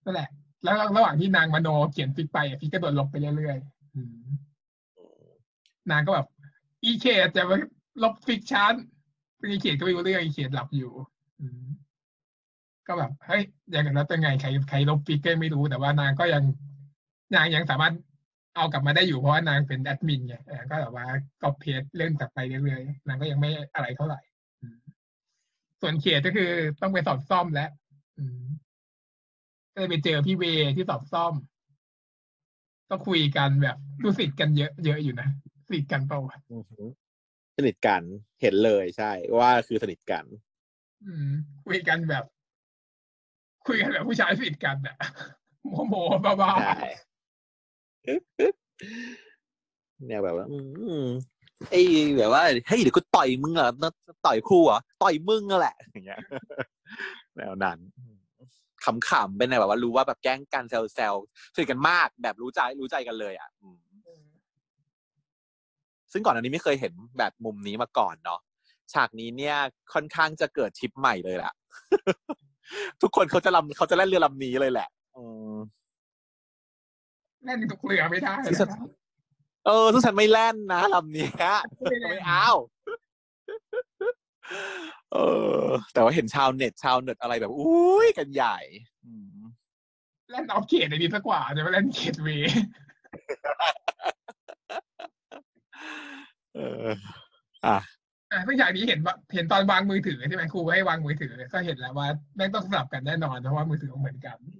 [0.05, 0.29] นั่นแหละ
[0.63, 6.27] แล้วระหว่างที่นางมโนเขียน fic ไปอะ fic ก็โดนลบไปเรื่อยๆนางก็แบบ
[6.85, 7.57] อีเขตจะมา
[8.03, 8.75] ลบ fic ฉัน
[9.51, 10.93] อีเขตก็ไม่รู้เรื่องอีเขตหลับอยู่
[12.87, 16.43] ก็แบบเฮ้ยอย่างนั้นเป็นไงใครใครลบฟิกก็ไม่รู้แต่ว่านางก็ยัง
[17.35, 17.95] นางยังสามารถ
[18.55, 21.07] เอากลับมาได้อยู่เพราะว่านางเป็นแอดมินไงเออก็แบบว่า
[21.43, 24.21] ก็เพจเรื่องต่อไปเรื่อยๆนางก็ยังไม่อะไรเท่าไหร่
[24.63, 24.79] อืม
[25.81, 26.51] ส่วนเขตก็คือ
[26.83, 27.71] ต้องไปสอบซ่อมแล้ว
[28.19, 28.43] อืม
[29.73, 30.45] ก็เลยไปเจอพี่เว
[30.77, 31.35] ที่สอบซ่อม
[32.91, 35.29] ก็คุยกันแบบดูสิทธิ์กันเยอะเยอะอยู่นะ
[35.67, 36.87] สนิทกันเปล่าวะอือหือ
[37.57, 38.03] สนิทกัน
[38.41, 40.25] เห็นเลยใช่ ว่าคือสนิทกัน
[41.05, 41.31] อืม
[41.67, 42.25] คุยกันแบบ
[43.67, 44.97] คุยกันแบบผู้ชายสนิทกันอะ
[45.69, 46.79] โมโมบ้าใช่
[50.09, 50.59] แนวแบบว่า อื
[51.05, 51.07] ม
[51.71, 51.81] ไอ้
[52.19, 53.71] แบบว่าเฮ้ยเดี๋ยวกูต่อยมึงเหรอ
[54.27, 56.21] ต่อยครูเหรอต่อยมึงนั่นแหละอย่างเงี้ย
[57.37, 57.79] แนวนั้น
[58.85, 63.49] ขำๆเป็นแบบว่ารู้ว่าแบบแกล้งกันแซวๆสนิทกันมากแบบรู้ใจรู้ใจกันเลย อะ
[66.13, 68.41] ซึ่งก่อนอันนี้ไม่เคยเห็นแบบมุมนี้มาก่อนเนาะ
[68.93, 69.57] ฉากนี้เนี่ย
[69.93, 71.53] ค่อนข้างจะเกิดทิปใหม่เลยแหละ
[73.03, 74.89] ทุกคนเขาจะลำเขาจะเล่นเรือลำนี้เลยแหละ
[77.45, 78.79] อืมๆเล่นทุกเรือไม่ได้ซึ่งฉันนะ
[79.67, 81.29] เออซึ่งฉันไม่เล่นนะลำนี้
[81.91, 82.49] ไม่เล่นไม่เอา
[85.13, 85.19] เอ
[85.65, 88.59] อ แต่ว่าเห็นชาวเน็ตชาวเน็ตอะไรแบบอุ้ยกันใหญ่
[89.05, 89.41] อืม
[90.31, 92.53] เล่นออฟเขตในดีสักกว่าจะไม่เล่นเขตเวย์
[96.55, 96.89] เออ
[97.67, 97.79] อะ
[98.33, 104.60] อะซึ่งฉากนี้เห็นว่าเห็นตอนวางมือถือใช่ไหมครูให้วางมือถือ ก็เห็นแล้วว่าแม่งต้องสลับกันแน่นอนเพราะว่ามือถือเหมือนกันทุ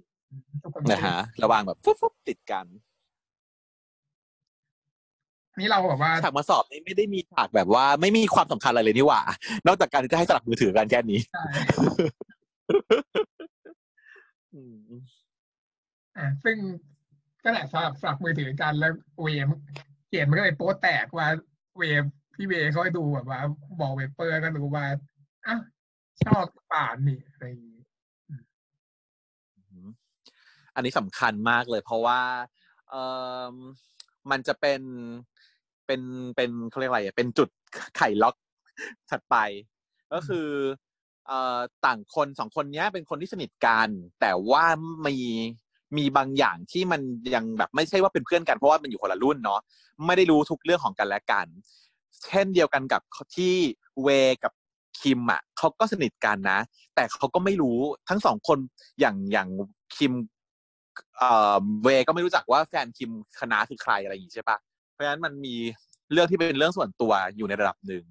[0.79, 2.65] นนะฮะระหว่างแบบฟุ๊บฟุ๊บติดกัน
[5.59, 9.21] นี่เราแบบว่าฉากมาสอบนี่ไม่ได้มีฉากแบบว่า ไม่มีความสำคัญอะไรเลยนี่หว่า
[9.67, 11.43] นอกจากการที่จะให้สลับมือถือกันแค่นี้ใช่
[14.53, 14.89] อืม
[16.17, 16.57] อะซึ่ง
[17.43, 19.47] ก็แหละสลับสลับมือถือกันแล้วเวม
[20.07, 21.27] เขียนมันก็เลยโป๊แตกว่า
[21.77, 22.03] เวม
[22.35, 23.39] พี่เวเขาให้ดูแบบว่า
[23.81, 24.85] บอกเวเปอร์ก็รู้ว่า
[25.45, 25.59] อ้าว
[26.25, 27.81] ชอบป่านนี่อะไรอย่างงี้
[30.75, 32.21] อันนี้สำคัญมากเลย เพราะว่า
[32.89, 32.95] เอ
[33.51, 33.55] อ
[34.31, 34.81] มันจะเป็น
[35.85, 36.01] เป็น
[36.35, 37.49] เป็นเขาเรียกอะไรอะเป็นจุด
[37.97, 38.35] ไข่ล็อก
[39.09, 39.35] ถัดไป
[40.13, 40.47] ก็คือ
[41.27, 43.89] เอ่อต่างคนสองคนเนี้ยเป็นคนที่สนิทกัน
[44.21, 44.65] แต่ว่า
[45.05, 45.17] มี
[45.97, 47.01] มีบางอย่างที่มัน
[47.35, 49.59] ยังแบบไม่ใช่ว่าเป็นเพื่อนกันเพราะว่ามันอยู่คนละรุ่นเนาะ
[50.05, 51.47] ไม่ได้รู้ทุกเรื่องของกันและกัน
[52.25, 53.01] เช่นเดียวกันกับ
[53.35, 53.53] ที่
[54.03, 54.07] เว
[54.43, 54.53] กับ
[54.99, 56.59] คิมอะเขาก็สนิทกันนะ
[56.95, 57.77] แต่เขาก็ไม่รู้
[58.09, 58.57] ทั้งสองคน
[58.99, 59.47] อย่างอย่าง
[59.95, 60.13] คิม
[61.17, 64.57] เอ่อเวก็ไม่รู้จักว่าแฟนคิมคณะคือใครอะไรอย่างงี้ใช่ปะ
[64.91, 65.55] เพราะฉะนั้นมันมี
[66.11, 68.03] เรื่องที่เป็นเรื่องส่วนตัวอยู่ในระดับหนึ่ง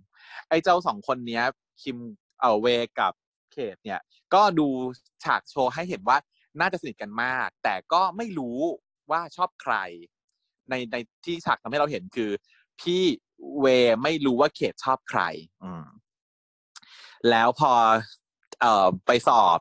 [0.48, 1.44] ไอ้เจ้าสองคนเนี้ย
[1.82, 1.96] คิม
[2.40, 2.66] เอ่อเว
[3.00, 3.12] กับ
[3.52, 4.00] เคทเนี่ย
[4.34, 4.68] ก็ดู
[5.24, 6.16] ฉากโชว์ให้เห็นว่า
[6.60, 8.58] น่าจะสนิทกันมาก แต่ก็ไม่รู้
[9.10, 9.74] ว่าชอบใคร
[10.70, 12.30] ในในที่ฉากทำให้เราเห็นคือ
[12.80, 13.02] พี่
[13.60, 13.66] เว
[14.02, 15.22] ไม่รู้ว่าเขตชอบใคร
[15.64, 15.84] อืม
[17.30, 17.72] แล้วพอ
[18.60, 19.58] เอ่อไปสอบ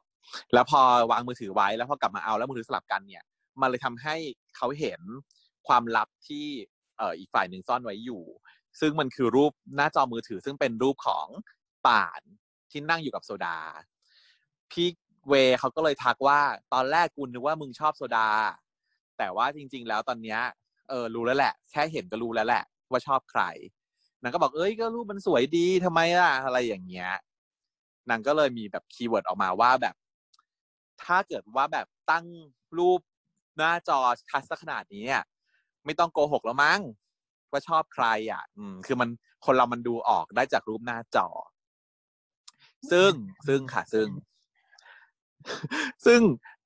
[0.54, 3.24] แล้วพอวางมือถือไว้แล้วพอกลับมาเอาแล้วมือถือสลับกันเนี่ย
[3.62, 4.16] มันเลยทำให้
[4.58, 5.02] เขาเห็น
[5.68, 6.46] ความลับที่
[6.98, 8.24] เอ่ออีกฝ่ายหนึ่งซ่อนไว้อยู่
[8.80, 11.28] ซึ่งมันคือรูปหน้าจอมือถือ ซึ่งเป็นรูปของ
[11.88, 12.22] ป่าน
[12.72, 13.58] ที่นั่งอยู่กับโซดา
[14.72, 14.88] พี่
[15.28, 16.40] เวเขาก็เลยทักว่า
[16.74, 18.30] ตอนแรกกูนึกว่ามึงชอบโซดา
[19.18, 20.40] แต่ว่าจริง ๆ แล้วตอนเนี้ย
[20.90, 23.44] เออรู้แล้วแหละ แค่เห็นก็รู้แล้วแหละ ว่าชอบใคร
[24.22, 27.10] นางก็บอกเอ้ยก็รูปมันสวยดีทำไมล่ะอะไรอย่างเงี้ย
[28.10, 29.96] นางก็เลยมีแบบ keyword ออกมาว่าแบบ
[31.04, 32.26] ถ้าเกิดว่าแบบตั้ง
[32.78, 33.02] รูป
[33.58, 35.24] หน้าจอชัดสักขนาดนี้อะ
[35.86, 36.80] ไม่ต้องโกหกแล้วมั้ง
[37.52, 39.10] ว่าชอบใครอะ อืม คือมัน
[39.46, 41.28] คนเรามันดูออกได้จากรูปหน้าจอ
[42.92, 43.12] ซึ่ง
[43.48, 44.08] ซึ่งค่ะ ซึ่ง
[46.06, 46.22] ซึ่ง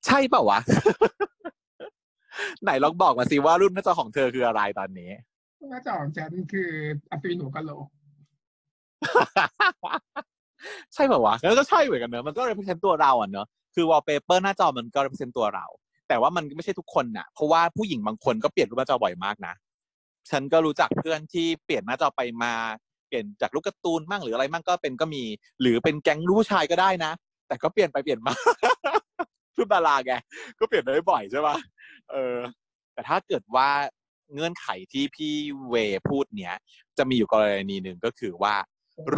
[0.06, 0.60] ใช่เปล่าวะ
[2.63, 5.12] ไหนลองบอกมาสิว่ารูปหน้าจอของเธอคืออะไรตอนนี้
[5.69, 6.69] หน้าจอของฉันคือ
[7.12, 7.88] อัศวินหัวกะโหลก
[10.93, 15.66] ใช่เปล่าวะแล้วก็ใช่เหมือนกันเนอะมันก็ represent ตัวเราอะเนอะ คือ wallpaper หน้าจอมันก็ represent ตัวเรา
[16.08, 19.54] แต่ว่ามันไม่ใช่ทุกคนน่ะเพราะว่าผู้หญิงบางคนก็เปลี่ยนรูปหน้าจอบ่อยมากนะ
[20.30, 22.54] ฉันก็รู้จักเพื่อนที่เปลี่ยนหน้าจอไปมา
[23.08, 25.24] เปลี่ยนจากรูปการ์ตูนมั่งหรืออะไรมั่งก็เป็นก็มี
[25.62, 27.12] หรือเป็นแก๊งรูปผู้ชายก็ได้นะ
[27.48, 28.34] แต่ก็เปลี่ยนไปเปลี่ยนมา
[29.58, 30.14] รูปดาราไง
[30.60, 31.56] ก็เปลี่ยนได้บ่อยใช่ปะ
[32.12, 32.38] เออ
[32.94, 33.70] แต่ถ้าเกิดว่า
[34.34, 35.34] เงื่อนไขที่พี่
[35.70, 35.76] เว
[36.10, 36.56] พูดเนี้ย
[36.98, 38.56] จะมีอยู่กรณีหนึ่งก็คือว่า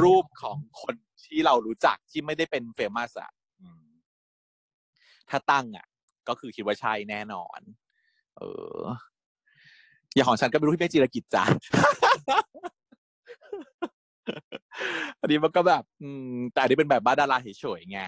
[0.02, 3.32] รูปของคนที่เรารู้จักที่ไม่ได้เป็นเฟมัสอะ
[5.30, 5.86] ถ้าตั้งอะ
[6.28, 7.60] ก็คือคิดว่าใช่แน่นอน
[8.38, 8.42] เอ
[8.78, 8.80] อ
[10.14, 11.44] อย่างของฉันก็เป็นรูปพี่เป้จิรกิจจ้ะ
[15.20, 18.00] อันนี้มันก็แบบ อืม แต่อันนี้เป็นแบบบ้าดาราเฉยๆไง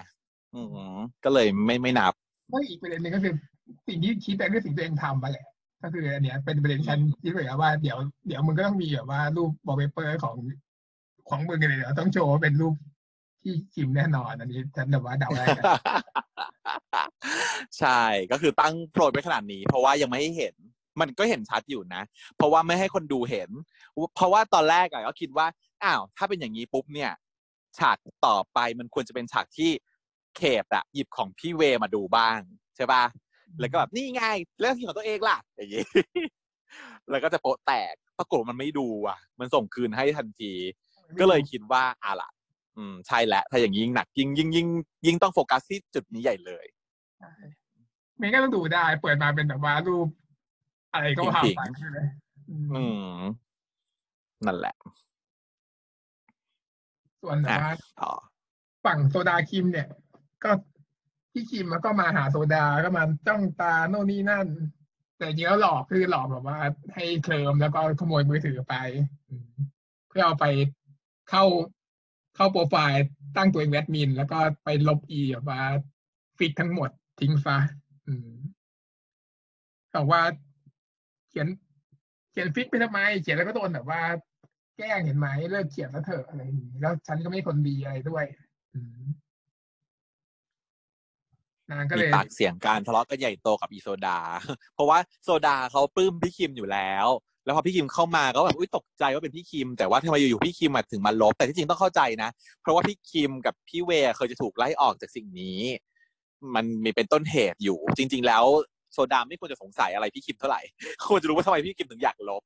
[0.54, 0.60] อื
[0.94, 2.12] มก็เลยไม่ไม่นับ
[2.52, 3.34] ก็อีกประเด็นหนึ่งก็คือ
[3.88, 5.46] สิ่งที่คิดแต่คือสิ่งที่ตัวเองทำมาแหละ
[5.82, 10.36] ก็คืออันเนี้ยเป็นประเด็นฉันคิดเลยว่าเดี๋ยวเดี๋ยวมึงก็ต้องมีแบบว่ารูปบอเปเปอร์ของ
[11.28, 15.44] ของมึงเลยเดี๋ยวต้องโชว์ว่าเป็นรูปพี่คิมแน่นอนอันนี้ฉันแบบว่าเดาได้
[17.78, 20.54] ใช่ก็คือตั้งโปรยไปขนาดนี้ เพราะว่ายังไม่ให้เห็น
[21.00, 22.02] มันก็เห็นชัดอยู่นะ
[22.36, 23.50] เพราะว่าไม่ให้คนดูเห็น
[24.16, 25.46] เพราะว่าตอนแรกอะก็คิดว่า
[25.82, 27.12] อ้าวถ้าเป็นอย่างนี้ปุ๊บเนี่ย
[27.78, 29.70] ฉากต่อไปมันควรจะเป็นฉากที่
[30.36, 32.38] เขตอะหยิบของพี่เวมาดูบ้าง
[32.76, 33.04] ใช่ปะ
[33.60, 34.22] แล้วก็แบบนี่ไง
[34.60, 35.84] เรื่องที่ของตัวเองล่ะอย่างงี้
[37.10, 40.52] แล้วก็จะโปะแตกปรากฏมันไม่ดูอะ มันส่งคืนให้ทันที
[41.20, 42.30] ก็เลยคิดว่าอะล่ะ
[42.78, 44.68] อืมใช่แล้วถ้าอย่างนี้ยิ่งหนักยิ่งยิ่งยิ่ง
[45.06, 46.66] ยิ่งต้องโฟกัสที่จุดนี้ใหญ่เลย
[47.18, 47.32] ใช่
[48.16, 50.08] ไม่งั้นก็ต้องดูได้ เปิดมาเป็นแบบว่ารูป
[50.92, 51.98] อะไรก็ว่าผิงไปๆใช่ไหม
[52.50, 52.84] อืมอื
[53.18, 53.20] ม
[54.46, 54.74] นั่นแหละ
[57.22, 58.10] ส่วนแบบว่าต่อ
[58.84, 59.88] ฝั่งโซดาคิมเนี่ย
[60.44, 60.50] ก็
[61.32, 64.46] พี่คิมมันก็มาหาโซดาก็มาจ้องตาโน่นนี่นั่น
[65.16, 66.58] แต่จริงแล้วหลอกคือหลอกแบบว่า
[66.94, 68.74] ให้เคลิ้มแล้วก็ขโมยมือถือไป
[69.28, 69.50] อืม
[70.08, 70.46] เพื่อเอาไป
[71.30, 71.44] เข้า
[72.38, 73.04] เข้าโปรไฟล์
[73.36, 75.62] ตั้งตัวเองแอดมิน แล้วก็ไปลบอีแบบว่า
[76.38, 77.58] fic ทั้งหมดทิ้งซะ
[78.06, 78.30] อืม
[79.94, 80.22] บอกว่า
[81.28, 81.48] เขียน
[82.30, 84.02] เขียน fic ไปทำไม เขียนแล้วก็โดนแบบว่า
[84.76, 88.24] แกล้งเห็นไหมเลิกเขียนแล้วเถอะอะไรอย่างนี้แล้วฉันก็ไม่คนดีอะไรด้วย
[89.02, 89.04] ม
[91.70, 94.18] นางก็มีเลยปากเสียงการทะเลาะกันใหญ่โตกับอีโซดา
[94.74, 97.06] เพราะว่าโซดาเขาปลื้มพี่คิมอยู่แล้ว
[97.48, 102.30] แล้วพอพี่คิมเข้ามาก็แบบอุ้ยตกใจว่าเป็นพี่คิม แต่ว่าทำไมอยู่ๆพี่คิมถึงมาลบแต่ที่จริงต้องเข้าใจนะ
[102.62, 105.60] เพราะว่าพี่คิมกับพี่เวเคยจะถูกไล่ออกจากสิ่งนี้
[106.54, 108.44] มันมีเป็นต้นเหตุอยู่ จริง ๆ แล้ว
[108.92, 110.60] โซดามไม่ควรจะสงสัยอะไรพี่คิมเท่าไหร่
[111.08, 112.42] ควรจะรู้ว่าทำไมพี่คิมถึงอยากลบ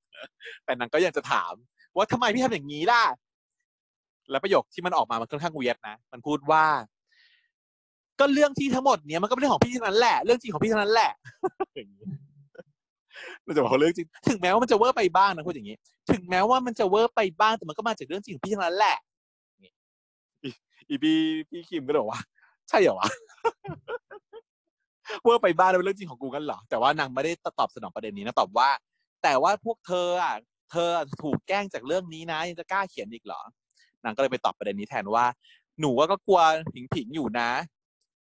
[0.64, 1.52] แต่นางก็ยังจะถาม
[1.96, 3.02] ว่าทำไมพี่ทำอย่างนี้ล่ะ
[4.30, 6.64] แล้วประโยคที่มันออกมามันค่อนข้างเวียดนะ มันพูดว่า
[8.20, 11.12] ก็เรื่องที่ทั้งหมดเนี้ยมันก็เป็นเรื่องของพี่เท่านั้นแหละ เรื่องจริงของพี่เท่านั้นแหละ
[13.44, 15.76] เราจะบอกว่าเรื่องจริง ถึงแม้ว่ามันจะเวอร์ไปบ้างนะพูดอย่างนี้
[16.10, 18.96] ถึงแม้ว่ามันจะเวอร์ไปบ้างแต่มันก็มาจากเรื่องจริงของพี่เท่านั้นแหละ
[19.62, 19.72] นี่
[20.42, 20.50] อี
[20.88, 21.18] อีพี่
[21.50, 22.20] พี่คิมก็บอกว่า
[22.68, 23.08] ใช่เหรอวะ
[25.24, 28.68] เวอร์ไปบ้างแล้วเป็นเรื่องจริงของกูกันเหรอแต่ว่านางไม่ได้ตอบสนองประเด็นนี้นะตอบว่า
[29.22, 30.34] แต่ว่าพวกเธออะ
[30.70, 30.90] เธอ
[31.22, 33.40] ถูกแกล้งจากเรื่องนี้นะยังจะกล้าเขียนอีกเหรอ
[34.04, 35.26] นางก็เลยไปตอบประเด็นนี้แทนว่า
[35.80, 36.40] หนูว่าก็กลัว
[36.74, 37.50] ผิงผิงๆอยู่นะ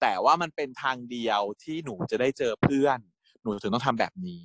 [0.02, 3.00] แต่ว่ามันเป็นทางเดียวที่หนูจะได้เจอเพื่อน
[3.44, 4.44] หนูถึงต้องทำแบบนี้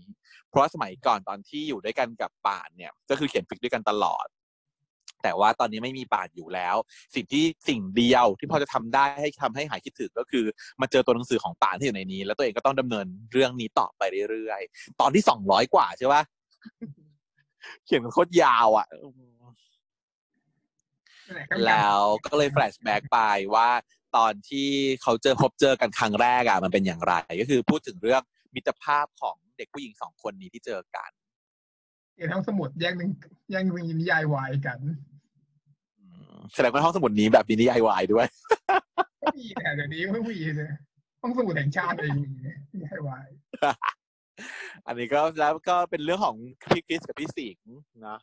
[0.48, 4.26] เพราะว่าสมัยก่อนตอนที่อยู่ด้วยกันกับป่านเนี่ย ก็คือเขียนฟิกด้วยกันตลอด
[5.22, 6.76] แต่ว่าตอนนี้ไม่มีป่านอยู่แล้ว
[7.14, 10.44] สิ่งที่สิ่งเดียวที่พอจะทำได้ให้ทำให้หายคิดถึงก็คือ
[10.80, 16.22] มาเจอตัวหนังสือของป่านที่อยู่ในนี้ แล้วตัวเองก็ต้องดำเนินเรื่องนี้ต่อไปเรื่อยๆตอนที่สองร้อยกว่าใช่ปะ
[17.84, 19.10] เขียนกันโคตรยาวอะนั่นหะ
[21.24, 23.18] ก็มีการแล้วก็เลยแฟลชแบ็กไป
[23.54, 23.68] ว่า
[24.16, 24.68] ตอนที่
[25.02, 28.22] เขาเจอพบเจอกันครั้งแรกอะมันเป็นอย่างไร ก็คือพูดถึงเรื่อง
[28.54, 31.10] มิตรภาพของเด็กผู้หญิงสองคนนี้ที่เจอกัน
[32.14, 33.10] เรียนห้องสมุดแย่งหนึ่ง
[33.50, 34.78] แย่งมีนิยายวายกัน
[35.98, 38.26] อืมแสดงว่าห้องสมุดนี้แบบมีนิยายวายด้วย
[39.22, 40.70] ก็มีแต่เดี๋ยวนี้ไม่มีเลย
[41.22, 42.28] ห้องสมุดแห่งชาติเองมี
[42.72, 43.26] นิยายวาย
[44.86, 46.36] อันนี้ก็แล้วก็เป็นเรื่องของ
[46.68, 48.18] พี่คริสกับพี่สิงห์นะ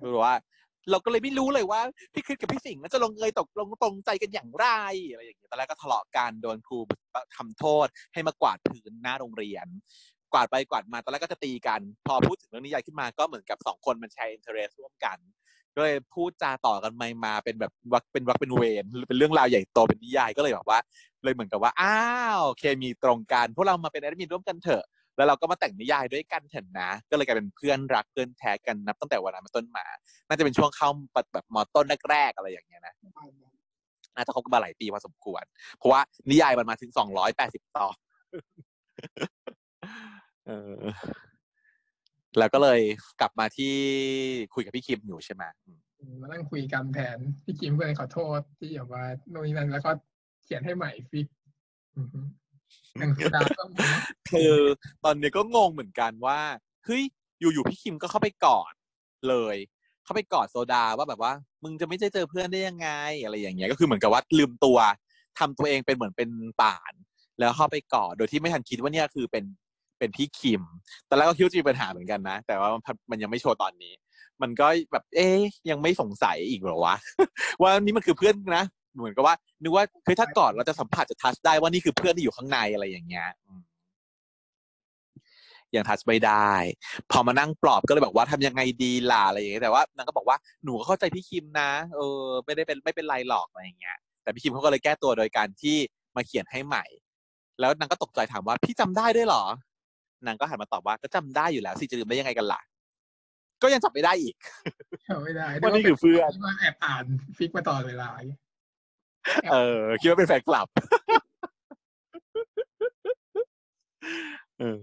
[0.00, 0.34] คือว่า
[0.90, 1.80] เราก็เลยไม่รู้เลยว่า
[2.14, 4.66] พี่คริสกับพี่สิงห์จะลงเอยตกลงตรงใจกันอย่างไร
[5.10, 6.78] อะไรอย่างเงี้ยตอนแรกก็ทะเลาะกันโดนครู
[7.36, 9.66] ทำโทษ ให้มากวาดพื้นหน้าโรงเรียน
[10.32, 15.18] กวาดไปกวาดมาตอนแรกก็จะตีกัน พอพูดถึงเรื่องนิยายขึ้นมาก็เหมือนกับสองคนมันแชร์ interest ร่วมกัน
[15.76, 20.78] ก็เลยพูดจาต่อกันไปมาเป็นแบบวรรคเป็นวรรคเป็นเวรเป็นเรื่องราวใหญ่โตเป็นนิยายก็เลยแบบว่า
[21.24, 22.00] เลยเหมือนกับว่าอ้า
[22.38, 24.84] วเคมีตรงกันพวกเรามาเป็นแอดมินร่วมกันเถอะ
[25.16, 29.86] แล้วเราก็มาแต่งนิยายด้วยกันเถอะนะ ก็เลยกลายเป็นเพื่อนรักเพื่อนแท้กันนับตั้งแต่วันนั้นเป็นต้นมา
[30.26, 30.88] น่าจะเป็นช่วงเข้า
[31.34, 32.94] แบบมอต้นแรกๆอะไรอย่างเงี้ยนะ
[34.16, 35.44] น่าจะคบกันมาหลายปีพอสมควร
[35.76, 36.00] เพราะว่า
[36.30, 37.96] นิยายมันมาถึงสองร้อยแปดสิบตอน
[40.46, 40.50] เอ
[40.80, 40.84] อ
[42.38, 42.80] แล้วก็เลย
[43.20, 43.74] กลับมาที่
[44.54, 45.42] คุยกับพี่คิมอยู่ใช่ไหม
[46.20, 49.90] มานั่งคุยกันแทนพี่กิมก็เลยขอโทษที่แบบว่าโน่นนี่นั่นแล้วก็
[50.44, 51.26] เขียนให้ใหม่ฟิก
[52.96, 53.78] อือฮึหนังสือดาวก็มี
[54.30, 54.54] คือ
[55.04, 56.40] ตอนนี้ก็งงเหมือนกันว่า
[56.84, 57.02] เฮ้ย
[57.40, 58.72] อยู่ๆพี่คิมก็เข้าไปกอด
[59.28, 59.56] เลย
[60.04, 62.88] เข้าไปกอดโซดาว่าแบบว่า มึงจะไม่ได้เจอเพื่อนได้ยังไง
[63.24, 64.78] อะไรอย่างเงี้ยก็คือเหมือนกับว่าลืมตัว
[65.38, 66.30] ทำตัวเองเป็นเหมือนเป็น
[66.62, 66.92] ป่าน
[67.38, 69.44] แล้วเข้าไปกอดโดยที่ไม่ทันคิดว่าเนี่ยคือเป็น
[69.98, 70.62] เป็นพี่คิม
[71.08, 73.92] ตอนแรกก็คิดว่าจะมีปัญหาเหมือนกันนะ แต่ว่ามันมันยังไม่โชว์ตอนนี้
[74.42, 76.94] มันก็แบบ เอ๊ยยังไม่สงสัยอีกเหรอวะ
[77.62, 78.64] ว่านี่มันคือเพื่อนนะ
[78.96, 83.60] เหมือนกับว่านึกว่าคือถ้ากอดเราจะสัมผัสจะทัชได้ว่านี่คือเพื่อนที่อยู่ข้างในอะไรอย่างเงี้ยอืม
[85.74, 86.52] ยังทัชไม่ได้
[87.10, 95.76] พอมานั่งปลอบก็เลยบอกว่าทำยังไงดีล่ะอะไรอย่างเงี้ยแต่ว่านางก็บอกว่าหนูก็เข้าใจพี่คิมนะเออ ไม่ได้เป็นไม่เป็นไรหรอกอะไรอย่างเงี้ย แต่พี่คิมเขาก็เลยแก้ตัวโดยการที่
[96.16, 96.84] มาเขียนให้ใหม่
[97.60, 99.44] แล้วนางก็ตกใจถามว่าพี่จำได้ด้วยเหรอ
[100.26, 102.60] นางก็หันมาตอบว่าก็จำได้อยู่แล้วสิจะลืมได้ยังไงกันล่ะ
[103.62, 104.34] ก็ยังจับไม่ได้อีก
[105.06, 107.04] เอาไม่ได้ว่านี่คือเพื่อนที่ว่าแอบอ่าน
[107.36, 108.08] ฟิกมาตลอดเวลา
[109.52, 110.68] เออ คิดว่าเป็นแฟนคลับ
[114.58, 114.82] เออ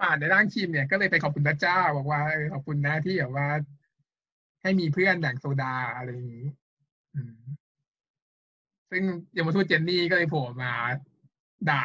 [0.00, 3.48] ป่านในร่างคิมเนี่ยก็เลยไปขอบคุณพระเจ้า บอกว่าขอบคุณนะที่แบบว่า
[4.62, 6.46] ให้มีเพื่อนอย่งโซดาอะไรอย่างนี้
[8.90, 9.02] ซึ่ง
[9.36, 10.72] ยมทูตเจนนี่ก็เลยโผล่มา
[11.70, 11.84] ด่า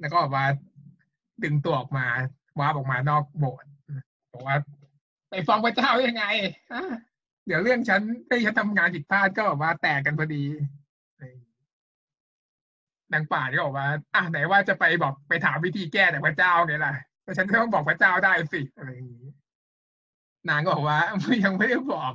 [0.00, 0.46] แล้วก็บอกว่า
[1.44, 2.06] ดึงตัวออกมา
[2.58, 3.70] ว้าออกมานอกโบสถ์
[4.32, 4.56] บอกว่า
[5.30, 6.24] ไปฟ้องพระเจ้ายังไง
[7.48, 10.44] เดี๋ยวเรื่องฉันที่ฉันทำงานผิดพลาดก็แบบว่าแตกกันพอดี
[13.12, 19.28] นางป่านก็บอกว่า อะไหนว่าจะไปบอกไปถามวิธีแก้กับพระเจ้าไงล่ะแต่ฉันก็ต้องบอกพระเจ้าได้สิอะไรอย่างนี้
[20.48, 20.98] นางก็บอกว่า
[21.44, 22.12] ยังไม่ได้บอก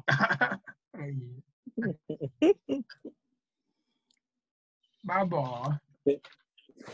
[0.92, 1.38] อะไรอย่างนี้
[5.10, 5.46] บ้าบอ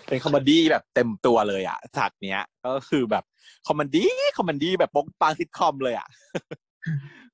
[0.08, 3.24] เป็น comedy แบบเต็มตัวเลยอะฉากเนี้ย ก็คือแบบ
[3.68, 6.08] comedy comedy แบบปกปางซิทคอมเลยอะ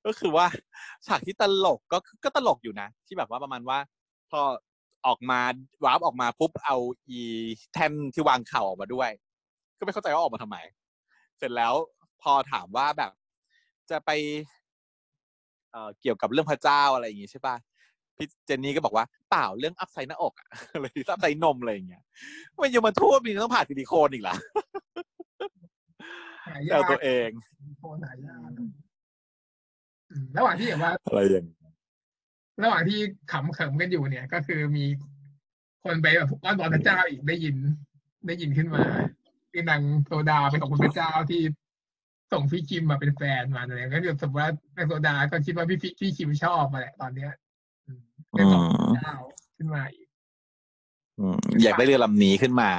[0.05, 0.47] ก็คือว่า
[1.07, 3.77] ฉากที่ตลกก็ก็ตลกอยู่นะ ที่แบบว่าประมาณว่า
[4.31, 4.41] พอ
[5.07, 5.39] ออกมา
[5.85, 6.77] warp ออกมาปุ๊บเอา
[7.09, 7.21] อี
[7.73, 9.09] แท่นที่วางเข่าออกมาด้วย
[9.77, 10.57] ก็ไม่เข้าใจว่าออกมาทำไม
[11.37, 11.73] เสร็จแล้ว
[12.21, 13.11] พอถามว่าแบบ
[13.89, 14.11] จะไป
[15.71, 17.55] เอ่อเกี่ยวกับเรื่องพระเจ้าอะไรอย่างงี้ใช่ปะ
[18.17, 22.03] พี่เจนนี่ก็บอกว่าเปล่าเรื่อง upsize หน้าอกอะอะไร upsize นมอะไรอย่างเงี้ย
[22.61, 24.35] มันยังมาทั่วมีต้องผ่านซิลิโคนอีกล่ะ
[26.45, 27.29] หาแซยาวกตัวเอง
[30.37, 31.71] ระหว่างที่แบบว่าอะไรอย่างเงี้ย
[32.63, 32.99] ระหว่างที่
[33.31, 34.85] ขำเขิมกันอยู่เนี่ย ก็คือมี
[35.83, 37.55] คนไปแบบอ้อนวอนพระเจ้าอีกได้ยิน
[38.27, 38.83] ได้ยินขึ้นมา
[39.51, 41.41] คือนางโซดาไปขอบคุณพระเจ้าที่
[42.31, 47.31] ส่งพี่คิมมาเป็นแฟนมาอะไรก็คือสมมติว่านางโซดาก็คิดว่าพี่พี่พี่คิมชอบมาแหละตอนเนี้ย
[47.85, 48.01] อืม
[48.37, 49.15] ก็ขอบคุณพระเจ้า
[49.57, 50.07] ขึ้นมาอีก
[51.19, 52.71] อืมอยากได้เรือลำนี้ขึ้นมา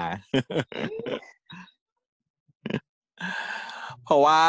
[4.06, 4.40] เพราะว่า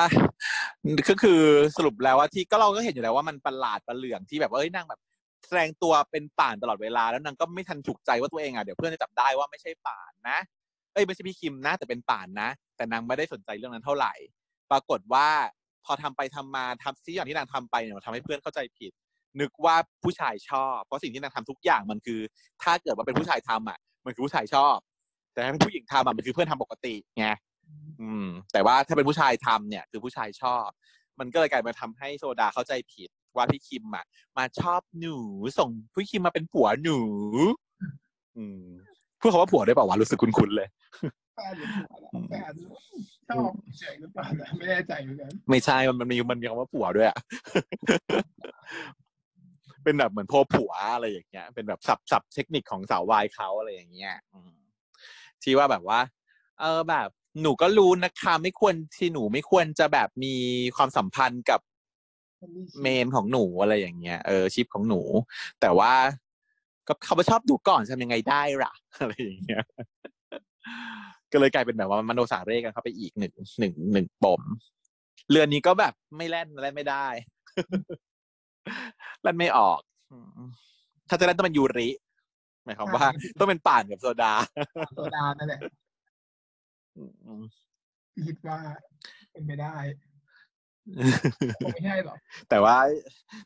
[1.09, 1.41] ก็คือ
[1.77, 4.99] สรุปแล้วว่าที่ก็เราก็เห็นอยู่แล้วว่ามันประหลาดประเหลืองที่แบบว่าเอ้ยนางแบบ
[5.47, 10.37] แสดงตัวเป็นป่านตลอดเวลาแล้วนางก็ไม่ทันถูกใจว่าตัวเองอะเดี๋ยวเพื่อนจะจับได้ว่าไม่ใช่ป่านนะ
[10.93, 14.13] เอ้ยไม่ใช่พี่คิมนะ แต่เป็นป่านนะ แต่นางไม่ได้สนใจเรื่องนั้นเท่าไหร่
[14.71, 15.27] ปรากฏว่า
[15.85, 18.91] พอทำไปทำมาทำสิ่งอย่างที่นางทำไปเนี่ยมันทำให้เพื่อนเข้าใจผิด
[19.39, 22.19] นึกว่าผู้ชายชอบ เพราะสิ่งที่นางทำทุกอย่างมันคือ
[22.63, 24.77] ถ้าเกิดว่าเป็นผู้ชายทำอะ มันคือผู้ชายชอบ
[25.33, 27.27] แต่ถ้าเป็นผู้หญิงทำอะมันคือเพื่อนทำปกติไง
[28.01, 30.67] อืม แต่ว่าถ้าเป็นผู้ชายทำเนี่ย คือผู้ชายชอบ
[31.19, 34.05] มันก็เลยกลายมาทำให้โซดาเข้าใจผิดว่าพี่คิมอะ
[34.37, 35.17] มาชอบหนู
[35.57, 36.99] ส่งพี่คิมมาเป็นผัวหนู
[38.37, 38.63] อืม
[39.19, 40.67] พูดคำว่าผัวได้เปล่าวะรู้สึกคุ้นๆเลย
[41.35, 42.53] แฟนหรือผัวล่ะแฟน
[43.29, 47.17] ชอบเฉยหรือเปล่านะไม่แน่ใจเหมือนกันไม่ใช่มันมันมีมันมีคำว่าผัวด้วยอะ
[49.83, 54.51] เป็นแบบเหมือนโพผัวอะไรอย่างเงี้ย เป็นแบบสับสับเทคนิคของสาววายเขาอะไรอย่างเงี้ยอืม
[55.43, 55.99] ที่ว่าแบบว่า
[56.59, 57.09] เออแบบ
[57.41, 60.35] หนูก็รู้นะคะ ไม่ควรที่หนูไม่ควรจะแบบมี
[60.75, 61.59] ความสัมพันธ์กับ
[62.81, 65.01] เมนของหนูอะไรอย่างเงี้ยเออชิปของหนู
[65.61, 65.93] แต่ว่า
[66.87, 69.63] ก็เขาไม่ชอบดูก่อนทำยังไงได้ล่ะอะไรอย่างเงี้ย
[71.31, 74.41] ก็เลยกลายเป็นแบบว่ามโนสาเร่กันเข้าไปอีกหนึ่งหนึ่งหนึ่งปม
[75.29, 77.07] เรือนนี้ก็แบบไม่แล่นแล่นไม่ได้
[79.23, 79.79] แล่นไม่ออก
[80.11, 80.49] อืม
[81.09, 81.89] ถ้าจะเล่นต้องเป็นยูริ
[82.63, 83.05] หมายความว่า
[83.39, 84.33] ต้องเป็นป่านกับโซดา
[84.95, 85.86] โซดานั่นแหละอืม
[88.25, 88.59] คิดว่า
[89.31, 89.75] เป็นไม่ได้
[91.57, 92.17] คงไม่ใช่หรอก
[92.49, 92.77] แต่ว่า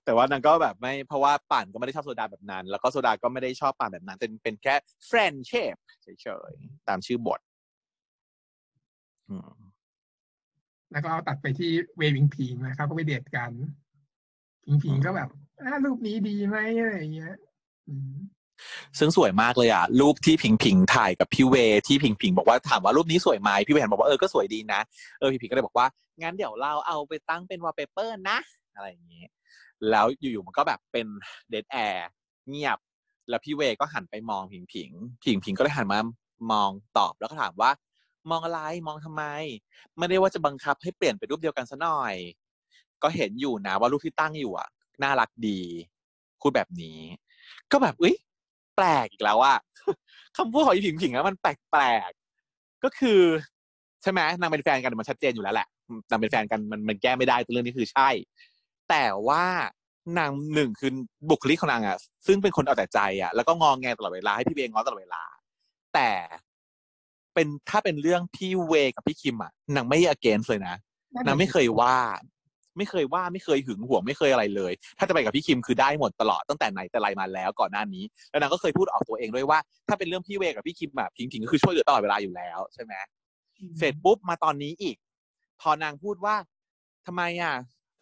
[0.05, 4.75] แต่ว่านางก็แบบไม่เพราะว่าป่านก็ไม่ได้ชอบโซดาแบบนั้น แล้วก็โซดาก็ไม่ได้ชอบป่านแบบนั้นเป็นเป็นแค่
[5.09, 6.07] friendship เฉ
[6.51, 7.39] ยๆตามชื่อบท
[9.29, 9.51] อืม
[10.91, 13.51] แล้วก็เอาตัดไปที่เววิงพิงนะครับก็ไปเดทกัน
[14.65, 15.29] พิงพิงก็แบบ
[15.61, 17.35] อ่ารูปนี้ดีไหมอะไรอย่างเงี้ย
[17.87, 18.13] อืม
[18.99, 21.55] ซึ่งสวยมากเลยอะรูปที่พิงพิงถ่ายกับพี่เว
[21.87, 24.79] ที่พิงพิงบอกว่าถามว่ารูปนี้สวยไหมพี่เวเห็นบอกว่าเออก็สวยดีนะ
[25.19, 25.87] เออพิงพิงก็เลยบอกว่า
[26.21, 28.37] งั้นเดี๋ยวเราเอาไปตั้งเป็นวอลเปเปอร์นะ
[28.75, 29.23] อะไรอย่างนี้
[29.89, 31.07] แล้วอยู่ๆมันก็แบบเป็น
[31.49, 32.07] dead air
[32.49, 32.77] เงียบ
[33.29, 34.91] แล้วพี่เวก็หันไปมองพิงพิง
[35.23, 35.99] พิงพิงก็เลยหันมา
[36.51, 37.71] มองตอบแล้วก็ถามว่า
[38.31, 39.23] มองอะไรมองทำไม
[39.97, 42.15] ไม่ได้ว่าจะบังคับให้เปลี่ยนไปรูปเดียวกันซะหน่อย
[43.03, 44.69] ก็เห็นอยู่นะว่ารูปที่ตั้งอยู่อะ
[45.03, 45.59] น่ารักดี
[46.41, 46.99] พูดแบบนี้
[47.71, 48.15] ก็แบบอุ้ย
[48.75, 49.57] แปลกอีกแล้วอะ
[50.37, 53.21] คำพูดของอีผิงผิงอะมันแปลกๆก็คือ
[54.01, 55.67] ใช่ไหมนางเป็นแฟนกันมันชัดเจนอยู่แล้วแหละ
[56.09, 58.09] นางเป็นแฟนกันมันมันแก้ไม่ได้เรื่องนี้คือใช่
[58.89, 59.43] แต่ว่า
[60.19, 60.91] นางหนึ่งคือ
[61.29, 65.23] บุคลิกของนางอะซึ่งเป็นคนเอาแต่ใจอะแล้วก็งองแงตลอดเวลาให้พี่เวง้อตลอดเวลา
[65.93, 66.11] แต่
[67.33, 70.75] เป็นถ้าเป็นเรื่องพี่เวกับพี่คิมอะนางไม่ against เลยนะ
[71.27, 71.97] นางไม่เคยว่า
[72.77, 82.93] ไม่เคยว่าไม่เคยหึงหวงไม่เคยอะไรเลย ถ้าจะไปกับพี่คิมคือได้หมดตลอดตั้งแต่ไหนแต่ไรมาแล้วก่อนหน้านี้ แล้วนางก็เคยพูดออกตัวเองด้วยว่า ถ้าเป็นเรื่องพี่เวกับพี่คิมแบบพิงพิงก็คือช่วยเหลือตลอดเวลาอยู่แล้วใช่ไหม
[83.77, 84.95] เสร็จปุ๊บมาตอนนี้อีก
[85.61, 86.35] พอนางพูดว่า
[87.05, 87.53] ทำไมอะ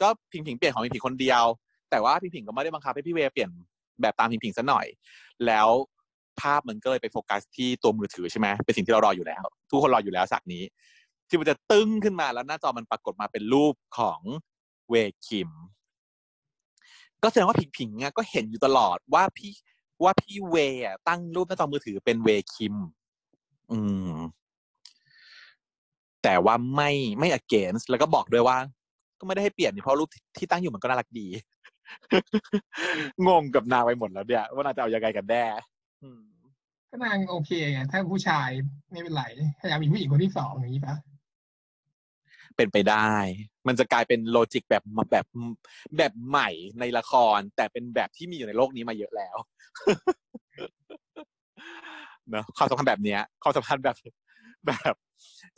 [0.02, 1.44] ก็พิงพิงเปลี่ยนของพิงพิงคนเดียว
[1.92, 3.50] แต่ว่าพิงพิงก็ไม่ได้บังคับให้พี่เวเปลี่ยน
[4.02, 4.86] แบบตามพิงพิงซะหน่อย
[5.46, 5.68] แล้ว
[6.42, 10.64] ภาพมันก็เลยไปโฟกัสที่ตัวมือถือใช่ไหมเป็นสิ่งที่เรารออยู่แล้ว ทุกคนรออยู่แล้วสักนี้
[11.28, 14.20] ที่มันจะตึ้งขึ้นมาแล้วหน้าจอมันปรากฏมาเป็นรูปของ
[14.90, 14.96] เว
[15.28, 15.50] คิม
[17.24, 19.52] ก็แสดงว่าผิงผิงๆอะก็เห็นอยู่ตลอดว่าพี่
[20.04, 22.76] ว่าพี่เวอะตั้งรูปหน้าจอมือถือเป็นเวคิม
[23.72, 23.80] อื
[24.12, 24.14] ม
[26.24, 28.58] แต่ว่าไม่ไม่ against แล้วก็บอกด้วยว่า
[29.20, 31.28] ก็ไม่ได้ให้เปลี่ยนนี่เพราะรูปที่ตั้งอยู่มันก็น่ารักดี
[33.28, 35.44] งงกับนางไปหมดแล้วเนี่ยว่านางจะเอายังไงกันแน่
[36.04, 36.24] อืม
[36.90, 38.50] ก็นางโอเคไงถ้าผู้ชาย
[38.92, 39.24] ไม่เป็นไร
[39.60, 40.96] ถ้าอยากมีผู้หญิงคนที่สองอย่างนี้ปะ
[42.56, 43.10] เป็นไปได้
[43.70, 45.26] มันจะกลายเป็นโลจิกแบบแบบ
[45.98, 46.50] แบบใหม่
[46.80, 49.36] ในละคร แต่เป็นแบบที่มีอยู่ในโลกนี้มาเยอะแล้ว
[52.30, 53.98] เนอะความสัมพันธ์แบบเนี้ยความสัมพันธ์แบบ
[54.68, 54.96] แบบ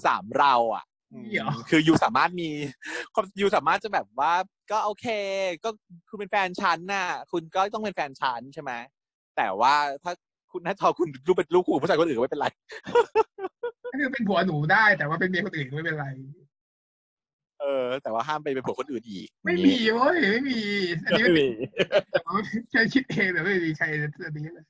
[0.05, 2.49] สามเราอะอืมเดี๋ยวคือยูสามารถมี
[3.13, 4.33] ความยูสามารถจะแบบว่า
[4.71, 5.05] ก็โอเค
[5.63, 5.69] ก็
[6.09, 8.71] คุณเป็นแฟนฉันน่ะ คุณก็ต้องเป็นแฟนฉันใช่ไหม
[9.37, 10.13] แต่ว่าถ้า
[10.51, 12.47] คุณถ้าทอคุณรูปเป็นลูกคู่กับผู้ชายคนอื่นก็ไม่เป็นไร
[13.91, 16.05] ก็คือเป็นผัวหนูได้แต่ว่าเป็นเมียคนอื่นไม่เป็นไร
[17.61, 20.61] เออ แต่ว่าห้ามไปเป็นผัวคนอื่นอีก ไม่มีเว้ยไม่มี
[21.05, 21.47] อันนี้ไม่ไม่มี
[22.71, 23.85] ใครคิดเองแต่ไม่มีใคร
[24.25, 24.65] อันนี้เลย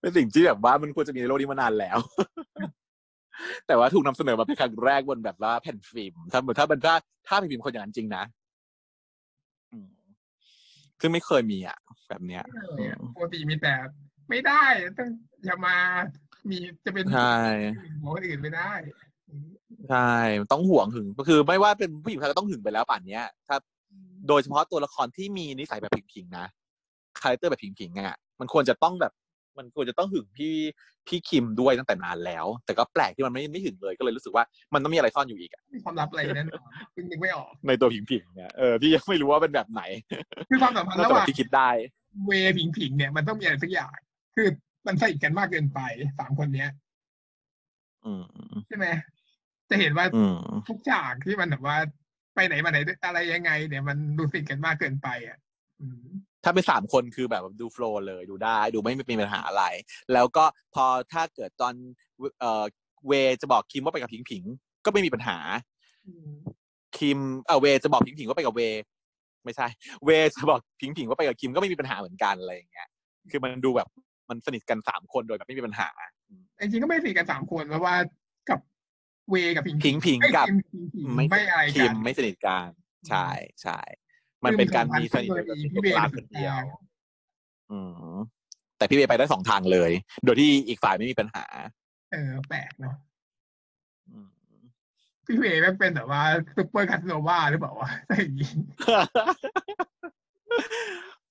[0.00, 1.98] เป็นสิ่งที่แบบว่ามันควรจะมีในโลกนี้มานานแล้ว
[3.66, 6.94] แต่ว่าถูกนำเสนอมาเป็นครั้งแรกบนแบบว่าแผ่นฟิล์มถ้าถ้าเป็นถ้า
[7.28, 8.24] ถ้าเป็นฟิล์มคนอย่างนั้นจริงนะ
[9.72, 9.88] อืม
[11.00, 11.78] ซึ่งไม่เคยมีอะ
[12.08, 13.74] แบบเนี้ยไม่เลยอะปกติมีแต่
[14.28, 14.64] ไม่ได้
[14.98, 15.08] ต้อง
[15.44, 15.76] อย่ามา
[16.50, 17.36] มีจะเป็นใช่
[18.02, 18.72] ผัวคนอื่นไม่ได้
[19.90, 20.10] ใช่
[20.52, 23.56] ต้องห่วงหึงก็คือไม่ว่าเป็นผู้หญิงผู้ชายก็ต้องหึงไปแล้วป่านเนี้ย ถ้า
[24.28, 26.46] โดยเฉพาะตัวละครที่มีนิสัยแบบผิงๆนะ
[27.20, 29.12] character แบบผิงๆอะมันควรจะต้องแบบ
[29.58, 30.54] มันควรจะต้องหึงพี่
[31.06, 34.44] พี่คิมด้วยตั้งแต่นานแล้ว แต่ก็แปลกที่มันไม่ไม่หึงเลยก็เลยรู้สึกว่า
[34.74, 39.82] มันต้องมีอะไรซ่อนอยู่อีกอะมีความลับอะไรแน่นอนซึ่งนึกไม่ออก ในตัวผิงๆเนี่ยเออพี่ยังไม่รู้ว่าเป็นแบบไหน
[40.48, 41.68] คือความสัมพันธ์นอกระจากหแบว่างบที่คิดได้
[42.26, 43.96] เวผิงผิงๆเนี่ยมันต้องมีอะไรสักอย่าง
[44.36, 44.48] คือ
[44.86, 45.80] มันสนิทกันมากเกินไป
[46.18, 46.70] สามคนเนี้ย
[48.04, 48.22] อืม
[48.68, 48.86] ใช่ไหม
[49.70, 50.38] จะเห็นว่าอืม
[50.68, 51.76] ทุกฉากที่มันแบบว่า
[52.34, 55.38] ไปไหนมาไหนอะไรยังไง เนี่ยมันดูสนิทกันมากเกินไปอะ
[55.80, 56.04] อืม
[56.44, 59.64] ถ้าเป็นสามคนคือแบบดูโฟล์เลยดูได้ดูไม่มีปัญหาอะไร
[60.12, 60.44] แล้วก็
[60.74, 61.74] พอถ้าเกิดตอน
[62.40, 62.64] เอ่อ
[63.08, 65.38] เวจะบอกคิมว่าไปกับผิงผิงๆก็ไม่มีปัญหา
[66.06, 66.30] อืม
[66.98, 68.60] คิมเออเวจะบอกผิงผิงว่าไปกับเว
[69.44, 69.66] ไม่ใช่
[70.04, 72.88] เวจะบอกผิงผิงว่าไปกับคิมก็ไม่มีปัญหาเหมือนกันอะไรอย่างเงี้ย
[73.30, 73.88] คือมันดูแบบ
[74.28, 75.88] มันสนิทกันสามคนโดยแบบไม่มีปัญหา
[76.60, 78.27] จริงๆก็ไม่สนิทกันสามคนเพราะว่ากับ
[79.30, 82.68] เวกับผิงผิงผิงไอ้กับคิมผิงผิงไม่อะไรคิกัมนไม่สนิทกัน
[83.08, 83.28] ใช่
[83.62, 83.78] ใช่
[84.44, 86.64] มันเป็นการมีสนิทกันคือเป็นมีตัวความกลางสัคมนพันธ์เดียวโดยมีพี่เวเป็นคนกลาง
[87.70, 87.78] อื
[88.12, 88.16] ม
[88.78, 89.90] แต่พี่เวไปได้สองทางเลย
[90.24, 91.44] โดยที่อีกฝ่ายไม่มีปัญหา
[92.12, 92.94] เออ แปลกเนาะ
[94.10, 94.28] อืม
[95.26, 96.22] พี่เวแม่งเป็นแบบว่า
[96.56, 98.52] ซุปเปอร์คาสโนวาหรือเปล่าวะอะไรอย่างงี้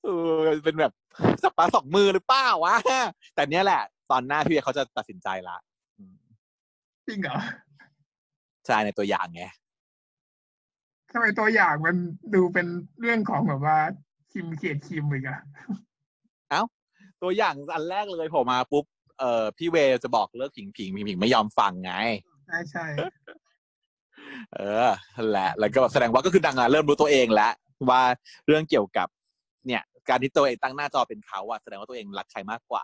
[0.03, 0.91] เออเป็นแบบ
[1.43, 2.75] สับปลาสองมือหรือเปล่าวะ
[3.35, 3.81] แต่เนี้ยแหละ
[4.11, 5.57] ตอนหน้าพี่เวเขาจะตัดสินใจละ
[5.97, 6.15] อืม
[7.07, 7.37] จริงเหรอ
[8.68, 9.43] ใช่ในตัวอย่างไง
[11.11, 11.95] ทำไมตัวอย่างมัน
[12.36, 12.68] ดูเป็น
[13.01, 13.78] เรื่องของแบบว่า
[14.32, 15.39] คิมเขียดคิมอีกอะ
[17.24, 18.86] ตัวอย่างอันแรกเลยผมมาปุ๊บ
[19.20, 21.93] เอ่อพี่เวจะบอกเลิกผิงผิงผิงผิงไม่ยอมฟังไง
[22.47, 22.86] ใช่ใช่
[24.53, 27.53] เออนั่นแหละ แล้วก็แบบแสดงว่าก็คือดังอะเริ่มรู้ตัวเองแล้ว
[27.89, 28.01] ว่า
[28.47, 29.07] เรื่องเกี่ยวกับ
[29.68, 32.84] เนี่ย การที่ตัวเองตั้งหน้าจอเป็นเขาอะแสดงว่าตัวเองรักใครมากกว่า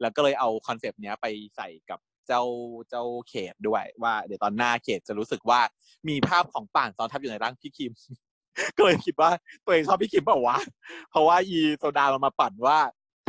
[0.00, 1.26] แล้วก็เลยเอาคอนเซปต์เนี้ยไป
[1.56, 1.98] ใส่กับ
[2.30, 2.44] เจ้า
[2.90, 5.60] เจ้าเขตด้วยว่า เดี๋ยวตอนหน้าเขตจะรู้สึกว่า
[6.08, 7.92] มีภาพของป่านซ้อนทับอยู่ในร่างพี่คิม
[8.76, 9.30] ก็เลยคิดว่า
[9.64, 10.58] ตัวเองชอบพี่คิมเปล่าวะ
[11.10, 12.78] เพราะว่าอีโซดามันมาปั่นว่า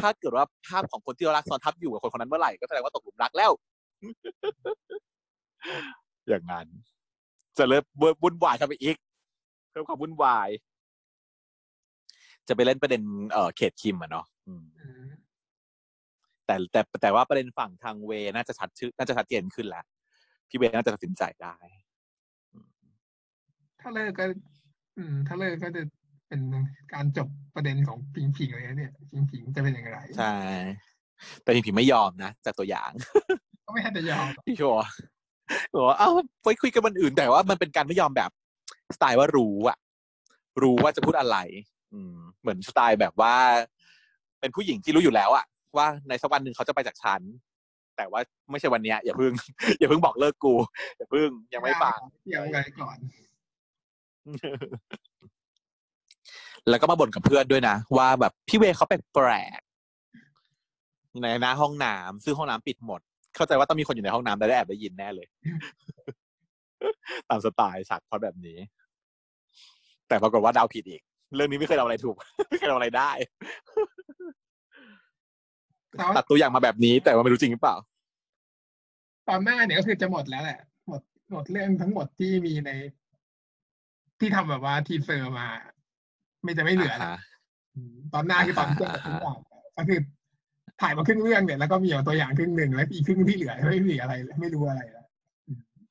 [0.02, 3.52] ถ้าเกิดว่าภาพของคนที่เรารักซ้อนทับอยู่กับคนคนนั้นเมื่อไหร่ก็แสดงว่าตกหลุมรักแล้ว
[6.30, 6.68] อย่างนั้น
[7.58, 7.84] จะเริ่ม
[8.24, 8.97] วุ่นวายเข้าไปอีก
[9.72, 10.49] เพิ่มความวุ่นวาย
[12.47, 14.26] จะไปเล่นประเด็นเอ่อเขตคิมอะเนาะ
[16.52, 19.86] แต่แต่แต่ว่าประเด็นฝั่งทางเวน่าจะชัดชื่อน่าจะชัดเจนขึ้นแล้ว
[20.49, 21.56] พี่เวน่าจะตัดสินใจได้
[23.82, 24.26] ถ้าเลิกก็
[24.97, 25.82] อืม ถ้าเลิกก็จะ
[26.28, 26.41] เป็น
[26.93, 30.36] การจบประเด็นของพิงพิงเลยนะเนี่ย พิงพิงจะเป็นยังไงใช่
[31.43, 32.91] แต่พิงพิงไม่ยอมนะจากตัวอย่าง
[33.66, 34.86] ก็ไม่ทันจะยอมพี่ชัวร์
[35.74, 36.10] บอกว่าเอ้า
[36.43, 38.32] ไปคุยกันวันอื่นแต่ว่ามันเป็นการไม่ยอมแบบ
[38.95, 39.78] สไตล์ว่ารู้อะ
[40.62, 41.38] รู้ว่าจะพูดอะไร
[41.93, 43.36] อืม เหมือนสไตล์แบบว่า
[44.39, 45.45] เป็นผู้หญิงที่รู้อยู่แล้วอะ
[45.78, 47.22] ว่าในสักวันหนึ่งเขาจะไปจากฉัน
[47.97, 48.19] แต่ว่า
[48.51, 49.32] ไม่ใช่วันเนี้ย อย่าเพิ่ง
[49.80, 50.53] อย่าเพิ่งบอกเลิกกู
[50.97, 52.97] อย่าเพิ่งยังไม่ฟังเกี่ยวอะไรก่อน
[56.69, 63.01] แล้วก็มาบ่นกับเพื่อนด้วยนะ ว่าแบบพี่เวย์เขาแปลกๆในหน้าห้องน้ำซึ่งห้องน้ำปิดหมด
[63.36, 65.28] เข้าใจว่าต้องมีคนอยู่ในห้องน้ำแต่ได้แอบได้ยินแน่เลย
[67.30, 68.57] ตามสไตล์ฉากพล็อดแบบนี้
[70.07, 71.01] แต่ปรากฏว่าเดาผิดอีก
[71.36, 72.15] เรื่องนี้ไม่เคยเดาอะไรถูก
[72.49, 73.11] ไม่เคยเดาอะไรได้
[74.41, 77.76] แต่ว่าตัดตัวอย่างมาแบบนี้ แต่ว่าไม่รู้จริงหรือเปล่า
[79.30, 82.72] ตอนหน้าเนี่ยก็คือจะหมดแล้วแหละ หมดหมดเรื่องทั้งหมดที่มีใน
[84.20, 85.48] ที่ทำแบบว่า teaser มา
[86.44, 87.20] ไม่จะไม่เหลือแล้วอ่าฮะ
[87.76, 89.38] อืมตอนหน้าคือตอนอ่าเรื่องอ่าทุกอย่าง
[89.78, 90.00] ก็คือ
[90.82, 95.01] ถ่ายมาครึ่งเรื่องเนี่ยแล้วก็มีเอาตัวอย่างครึ่งหนึ่งแล้วอีกครึ่งที่เหลือไม่มีอะไรเลยไม่รู้อะไรแล้ว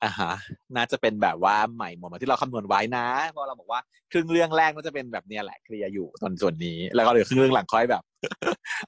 [0.03, 0.33] อ่าฮะ
[0.75, 3.81] น่าจะเป็นแบบว่าใหม่หมดเหมือนที่เราคำนวณไว้นะ เพราะเราบอกว่า
[4.11, 8.03] ครึ่งเรื่องแรกน่าจะเป็นแบบเนี้ยแหละ clear อยู่ตอนส่วนนี้ แล้วก็เหลือครึ่งเรื่องหลังค่อยแบบ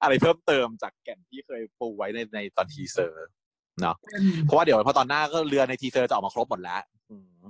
[0.02, 3.28] อะไรเพิ่มเติมจากแก่นที่เคยปูไว้ในในตอน teaser
[3.82, 7.44] เนาะเป็นเพราะว่าเดี๋ยวพอตอนหน้าก็คือใน teaser จะออกมาครบหมดแล้วอืม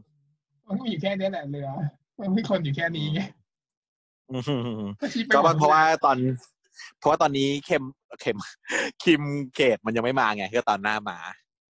[0.68, 1.68] มันก็มีอยู่แค่เนี้ยแหละเรือ
[2.20, 3.22] มันไม่คนอยู่แค่นี้ไง
[4.32, 4.38] อื
[4.80, 6.18] มก็ชี้ไปก็หมดเพราะว่าตอน
[7.00, 7.84] เพราะว่าตอนนี้เข็ม
[8.22, 8.38] เข็ม
[9.04, 9.22] คิม
[9.56, 11.18] เกตมันยังไม่มาไงก็ตอนหน้ามา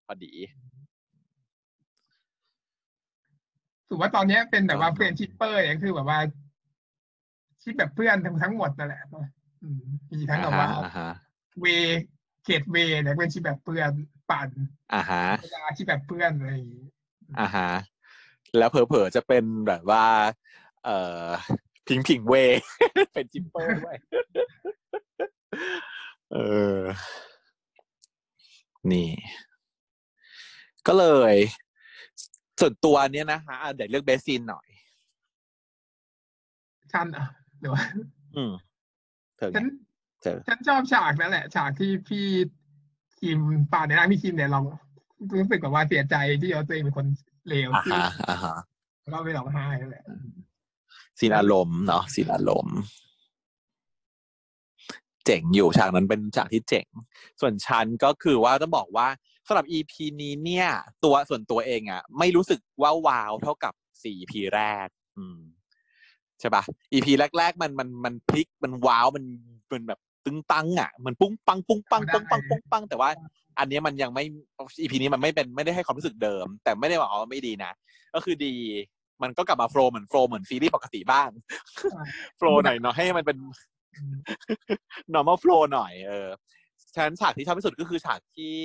[0.08, 0.34] พอดี
[3.94, 6.20] ถือว่าตอนเนี้ยเป็นแบบว่าอ่าเพื่อนชิปเปอร์เนี่ยคือแบบว่า
[7.62, 9.02] ชิปแบบเพื่อนทั้งทั้งหมดนั่นแหละ
[9.64, 9.82] อืม
[10.12, 11.10] มีทั้งแบบว่าอ่าฮะ
[11.62, 11.66] เว
[12.44, 13.92] เขตเวเนี่ยเป็นชิปแบบเพื่อน
[14.32, 14.50] ปั่น
[14.94, 16.88] อ่าฮะเวลาชิปแบบเพื่อนอะไรอย่างงี้
[17.40, 17.70] อ่าฮะ
[18.58, 20.06] แล้วเผลอๆจะเป็นแบบว่า
[20.86, 21.26] เอ่อ
[21.88, 22.34] พิงพิงเว
[23.14, 23.96] เป็นจิปเปอร์ด้วย
[26.34, 26.38] เอ
[26.78, 26.80] อ
[28.92, 29.10] นี่
[30.88, 31.36] ก็เลย
[32.60, 34.68] ส่วนตัวเนี้ยนะฮะอะเดี๋ยวเลือกเบสซีนหน่อย
[36.94, 37.26] ฉันอะ
[37.60, 37.74] เดี๋ยว
[38.38, 38.52] อืม
[39.38, 39.66] เธอไงฉัน
[40.22, 42.28] เธอฉันชอบฉากนั่นแหละ ฉากที่พี่
[43.20, 43.40] คิม
[43.74, 44.64] ป่าในร่างพี่คิมเนี่ยลอง
[45.40, 47.08] รู้สึกแบบว่าเสียใจที่เอาตัวเองเป็นคน
[47.48, 48.56] เลวอ่าที่ฮะอ่าฮะ
[49.02, 50.04] แล้วก็ไปร้องไห้นั่นแหละ
[51.20, 52.78] ซีนอารมณ์เนาะซีนอารมณ์
[55.26, 56.88] เจ๋งอยู่ฉากนั้นเป็นฉากที่เจ๋ง
[57.40, 59.08] ส่วนฉันก็คือว่าต้องบอกว่า
[59.48, 60.68] สำหรับ EP นี้เนี่ย
[61.04, 63.74] ตัวส่วนตัวเองอะไม่รู้สึกว่าว้าวเท่ากับ
[64.04, 64.88] สี่ EP แรก
[65.18, 65.40] อืม
[66.40, 66.64] ใช่ปะ
[66.94, 69.26] EP แรก ๆ มันมันมันพลิกมันว้าวมัน
[69.72, 73.10] มันแบบตึงตังอะมันปุ้งปังปุ้งปังปุ้งปังปุ้งปังแต่ว่า
[73.60, 74.24] อันเนี้ยมันยังไม่
[74.80, 77.72] EP นี้มันไม่เป็นไม่ได้ให้ความรู้สึกเดิม แต่ไม่ได้บอกว่าไม่ดีนะ
[78.16, 78.56] ก็คือดี
[79.24, 81.30] มันก็กลับมาโฟล์เหมือนโฟล์เหมือนซีรีส์ปกติบ้าง
[82.38, 83.38] โฟล์หน่อยเนาะให้มันเป็น
[83.96, 84.16] อืม
[85.14, 86.30] normal flow หน่อยเออ
[86.96, 88.58] ฉะนั้นฉากที่ชอบที่สุดก็คือฉากที่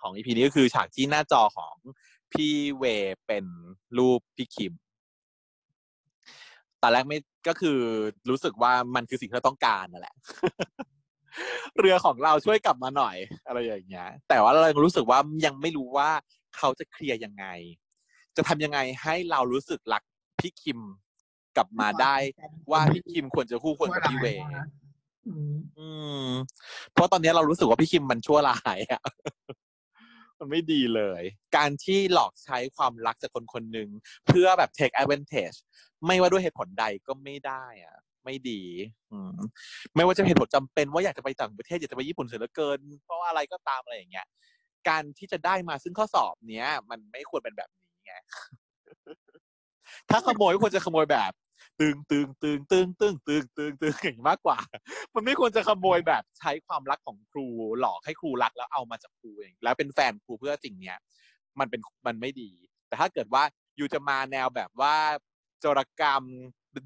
[0.00, 1.74] ของ EP นี้ก็คือฉากที่หน้าจอของ
[2.32, 2.84] พี่เว
[3.26, 3.44] เป็น
[3.98, 4.72] รูปพี่คิม
[6.82, 7.78] ตอนแรกไม่ก็คือ
[8.30, 10.16] รู้สึกว่ามันคือสิ่งที่เราต้องการนั่นแหละ
[11.78, 16.10] เรือของเราช่วยกลับมาหน่อย อะไรอย่างเงี้ย แต่ว่าเรายังรู้สึกว่ายังไม่รู้ว่า
[16.56, 17.46] เขาจะเคลียร์ยังไง
[18.36, 20.02] จะทำยังไงให้เรารู้สึกรัก
[20.38, 20.80] พี่คิม
[21.56, 22.16] กลับมาได้
[22.72, 24.26] ว่าพี่คิมควรจะคู่ควรกับพี่เว
[25.28, 25.88] อื
[26.26, 26.30] ม
[26.92, 29.02] เพราะตอนนี้เรารู้สึกว่าพี่คิมมันชั่วร้ายอะ
[30.38, 31.22] มันไม่ดีเลย
[31.56, 33.88] การที่หลอกใช้ความรักจากคนคนหนึ่ง
[34.26, 35.58] เพื่อแบบ take advantage
[36.06, 38.62] ไม่ว่าด้วยเหตุผลใดก็ไม่ได้อะไม่ดี
[39.12, 39.36] อืม
[39.96, 44.26] ไม่ว่าจะเหตุผลจำเป็นว่าอยากจะไปต่างประเทศอยากจะไปญี่ปุ่นเสียเหลือเกิน เพราะอะไรก็ตามอะไรอย่างเงี้ย
[44.88, 48.14] การที่จะได้มาซึ่งข้อสอบเนี้ย มันไม่ควรเป็นแบบนี้ไง
[50.10, 51.32] ถ้าขโมยก็ควรจะขโมยแบบ
[51.80, 54.58] ตึงตึงตึงตึงตึงตึงตึงตึงอย่างมากกว่า
[55.14, 57.46] มันไม่ควรจะขโมยแบบใช้ความรักของครู
[57.80, 60.98] หลอกให้ครูรักแล้วเอามาจากครูเองแล้วเป็นแฟนครูเพื่อสิ่งเนี้ย
[61.58, 62.50] มันเป็นมันไม่ดี
[62.88, 63.42] แต่ถ้าเกิดว่า
[63.76, 64.96] อยู่จะมาแนวแบบว่า
[65.64, 66.22] โจรกรรม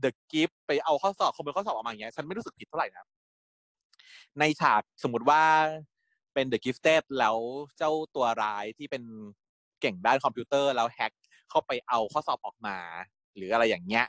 [0.00, 3.04] The Gifted ไปเอาข้อสอบขโมยข้อสอบออกมาอย่างเงี้ยฉันไม่รู้สึกผิดเท่าไหร่นะ
[4.38, 5.42] ในฉากสมมติว่า
[6.34, 7.36] เป็น The Gifted แล้ว
[7.78, 9.02] เจ้าตัวร้ายที่เป็น
[9.80, 11.12] เก่งด้านคอมพิวเตอร์แล้วแฮ็ก
[11.50, 12.76] เข้าไปเอาข้อสอบออกมา
[13.36, 14.06] หรืออะไรอย่างเงี้ย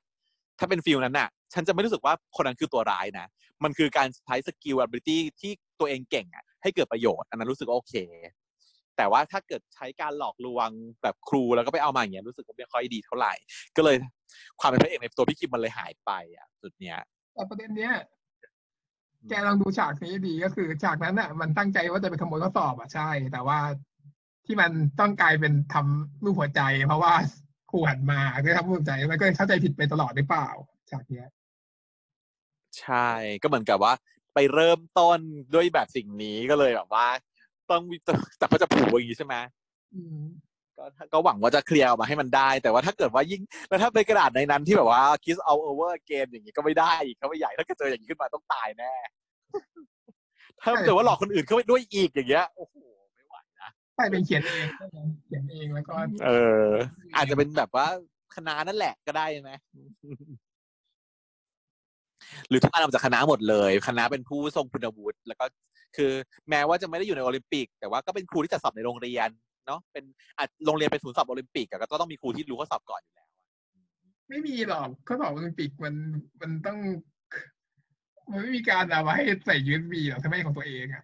[0.60, 3.28] ถ้าเป็น feel นั้นน่ะ ฉันจะไม่รู้สึกว่าคนนั้นคือตัวร้ายนะ
[3.64, 7.95] มันคือการใช้สกิล ability ที่ตัวเองเก่งอะให้เกิดประโยชน์ อันนั้นรู้สึกว่าโอเค
[8.97, 10.70] แต่ว่าถ้าเกิดใช้การหลอกลวง
[11.01, 13.34] แบบครูแล้วก็ไปเอามาอย่างเงี้ยรู้สึกว่าไม่ค่อยดีเท่าไหร่
[13.78, 13.97] ก็เลย
[14.60, 16.97] ความเป็นพระเอกในตัวพี่คิมมันเลยหายไปอะจุดเนี้ย
[17.36, 17.93] แต่ประเด็นเนี้ย
[19.30, 23.60] แกลองดูฉากนี้ดีก็คือฉากนั้นอะ มันตั้งใจว่าจะไปขโมยข้อสอบอะใช่ แต่ว่า
[24.45, 27.14] ที่มันต้องกลายเป็นทำรูปหัวใจ เพราะว่า
[27.70, 30.48] ครูหันมาคือทำรูปหัวใจมันก็เลยเข้าใจผิดไปตลอดหรือเปล่า
[30.92, 31.28] ฉากเนี้ย
[32.80, 33.10] ใช่
[33.42, 33.94] ก็เหมือนกับว่า
[34.34, 35.20] ไปเริ่มต้น
[35.54, 37.08] ด้วยแบบสิ่งนี้ก็เลยแบบว่า
[37.70, 37.96] ต้องมี
[38.38, 39.36] แต่ก็จะผูกอย่างนี้ใช่ไหม
[39.96, 40.20] อืม
[40.78, 48.94] ก็ก็หวังว่าจะเคลียร์ออกมาให้มันได้ แต่ว่าถ้าเกิดว่ายิ่งแล้วถ้าเป็นกระดาษในนั้นที่แบบว่า kiss all over again อย่างนี้ก็ไม่ได้อีกเขาไม่ใหญ่ถ้าเกิดเจออย่างนี้ขึ้นมาต้องตายแน่
[50.64, 52.76] ถ้าเกิดว่าหลอกคนอื่นเข้าไปด้วยอีกอย่างเงี้ยโอ้โห
[54.00, 55.95] ไม่ไหวนะใช่เป็นเขียนเองใช่ไหมเขียนเองแล้วก็
[56.26, 56.30] เอ
[56.66, 56.70] อ
[57.16, 57.88] อาจจะเป็นแบบว่า
[58.36, 59.52] คณะนั่นแหละก็ได้ไหม
[62.50, 65.45] หรือทุกอันออกจากคณะหมดเลย คณะเป็นผู้ทรงคุณวุฒิแล้วก็
[65.97, 66.12] คือ
[66.50, 69.30] แม้ว่าจะไม่ได้อยู่ในโอลิมปิก แต่ว่าก็เป็นครูที่จัดสอบในโรงเรียน
[69.68, 70.04] เนาะเป็น
[70.38, 73.28] อาจโรงเรียนเป็นศูนย์สอบโอลิมปิกอะก็ต้องมีครูที่รู้ข้อสอบก่อนอยู่แล้ว
[74.30, 75.93] ไม่มีหรอกข้อสอบโอลิมปิกมัน
[76.41, 76.78] มันต้อง
[78.30, 81.04] มันไม่มีการเอาไว้ให้ใส่ USB หรอกถ้าไม่ใช่ของตัวเองอะ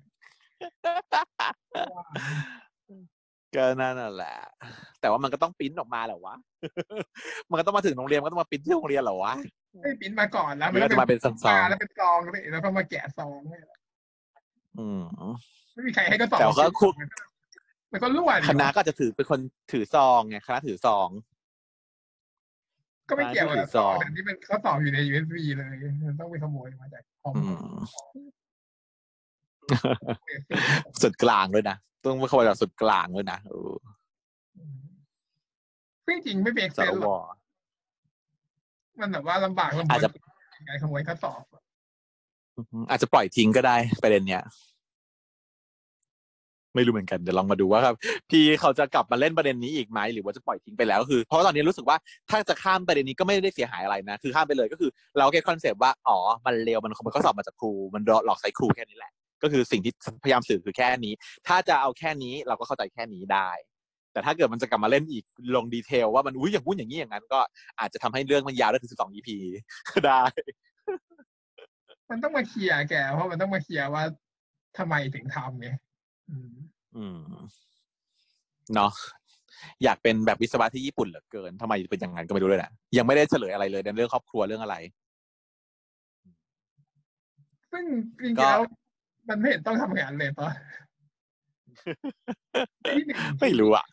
[3.55, 4.35] ก็นั่นน่ะแหละ
[5.01, 6.35] แต่ว่ามันก็ต้องปริ้นออกมาแหละวะ
[7.49, 9.33] มันก็ต้องมาถึงโรงเรียนมันก็ต้องมาปริ้นที่โรงเรียนเหรอวะ
[9.83, 13.61] ไม่ปริ้นมาก่อนแล้วหรืออาจจะมาเป็นซองๆมาแล้วเป็นซองเลยแล้วก็มาแกะซองเนี่ย
[14.79, 15.03] อืม
[15.73, 17.09] ไม่มีใครให้ก็สอบแต่ก็คุมัน
[17.91, 19.39] มันก็รั่วดิคณะก็อาจจะถือเป็นคน
[19.71, 21.09] ถือซองไงคณะถือซอง
[23.09, 25.75] ก็ไม่เกี่ยวกับถือซซอองงแต่ที่มันเขาตอบอยู่ใน USB เลย
[26.07, 27.75] มันต้องไปขโมยมาจากคอมอืม
[31.01, 33.73] สุดกลางด้วยนะ ต้องไม่ขโมยจากสุดกลางด้วยนะเออ
[36.05, 37.23] ซึ่งจริงไม่เบรกสเซนหรวอก
[38.99, 40.09] มันแบบว่าลำบากลำบอาจนจะ
[40.67, 41.61] การขโมยข้อสอบอะ
[42.57, 44.43] อืมอาจจะปล่อยทิ้งก็ได้ประเด็นเนี้ย
[46.75, 47.95] ไม่รู้เหมือนกันเดี๋ยวลองมาดูว่าครับ
[48.29, 51.97] พี่เขาจะกลับมาเล่นประเด็นนี้อีกไหมหรือว่าจะปล่อยทิ้งไปแล้วก็คือ เพราะว่าตอนนี้รู้สึกว่า
[52.29, 59.11] ถ้าจะข้ามประเด็นนี้ก็ไม่ได้เสียหายอะไรนะ คือข้ามไปเลยก็คือ เราแค่คอนเซปต์ว่าอ๋อมันเร็วมันขโมยข้อสอบมาจากครู มันหลอกใช้ครูแค่นี้แหละ
[59.43, 61.13] ก็คือสิ่งที่พยายามสื่อคือแค่นี้
[61.47, 63.49] ถ้าจะเอาแค่นี้เราก็เข้าใจแค่นี้ได้
[64.11, 65.23] แต่ถ้าเกิดมันจะกลับมาเล่นอีก
[65.55, 67.39] ลงดีเทลว่ามันอุ้ยอย่างนู้นอย่างนี้อย่างนั้น ก็
[67.79, 69.29] อาจจะทำให้เรื่องมันยาวได้ถึงสิบสอง EP
[69.89, 70.21] ก็ได้
[72.09, 74.03] มันต้องมาเคลียร์แกเพราะมันต้องมาเคลียร์ว่า
[74.77, 75.69] ทำไมถึงทำไง
[76.29, 76.53] อืม
[76.95, 77.19] อืม
[78.75, 78.91] เนาะ
[79.83, 84.75] อยากเป็นแบบวิศวะที่ญี่ปุ่นเหลือเกินทำไมเป็นอย่างนั้นก็ไม่รู้เลยนะยังไม่ได้เฉลยอะไรเลยในเรื่องครอบครัวเรื่องอะไร
[87.71, 87.85] ซึ่ง
[88.23, 88.61] จริงก็ๆแล้ว
[89.29, 90.49] มันไม่เห็นต้องทำงานเลยปะ
[92.95, 93.85] ที่หนึ่งไม่รู้อะ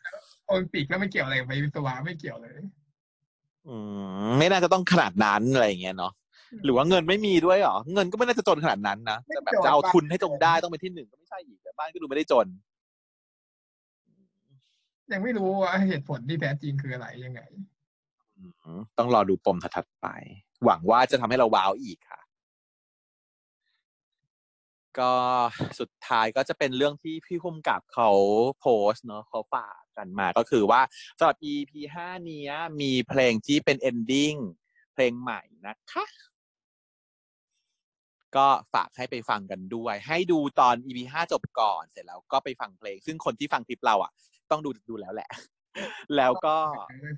[0.47, 2.61] โอลิมปิกแล้วไม่เกี่ยวอะไรกับวิศวะไม่เกี่ยวเลย
[3.68, 3.76] อื
[4.28, 6.12] มไม่น่าจะต้องขนาดนั้นอะไรอย่างเงี้ยเนาะ
[6.64, 12.47] หรือว่าเงินไม่มีด้วยเหรอเงินก็ไม่น่าจะจนขนาดนั้นนะจะแบบจะเอาทุนให้จงได้ต้องเป็นที่หนึ่งก็ไม่ใช่อีกแต่บ้านก็ดูไม่ได้จน
[15.12, 17.41] ยังไม่รู้ว่าเหตุผลที่แท้จริงคืออะไรยังไง
[18.37, 20.07] อืมต้องรอดูปมถัดๆไป
[20.64, 22.20] หวังว่าจะทำให้เราว้าวอีกค่ะ
[24.99, 25.12] ก็
[25.80, 28.11] สุดท้ายก็จะเป็นเรื่องที่พี่คุ้มกับเขา
[28.61, 30.80] โพสต์เนาะเขาฝากกันมาก็คือว่า
[31.18, 34.38] สำหรับ EP ห้าเนี้ย มีเพลงที่เป็น ending
[34.95, 36.05] เพลงใหม่นะคะ
[38.36, 44.12] ก็ฝากให้ไปฟังกันด้วย ให้ดูตอน EP ห้าจบก่อนเสร็จแล้วก็ไปฟังเพลง ซึ่งคนที่ฟังคลิปเราอะ
[44.51, 45.30] ต้องดูดูแล้วแหละ
[46.16, 46.57] แล้วก็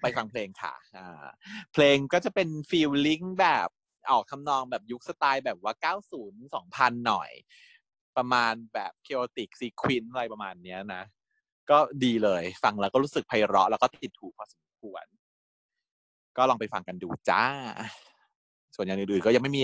[0.02, 1.24] ไปฟังเพลงค่ะ อ่า
[1.72, 3.68] เพลงก็จะเป็นฟีลลิ่งแบบ
[4.10, 7.30] ออกทำนองแบบยุคสไตล์แบบว่า 90 2000 หน่อย
[8.16, 11.02] ประมาณแบบ chaotic sequence อะไรประมาณเนี้ยนะ
[11.70, 15.04] ก็ดีเลย ฟังแล้วก็รู้สึกไพเราะแล้วก็ติดหูพอสมควร
[16.36, 17.42] ก็ลองไปฟังกันดูจ้า
[18.74, 19.62] ส่วนอย่างอื่นๆก็ยังไม่มี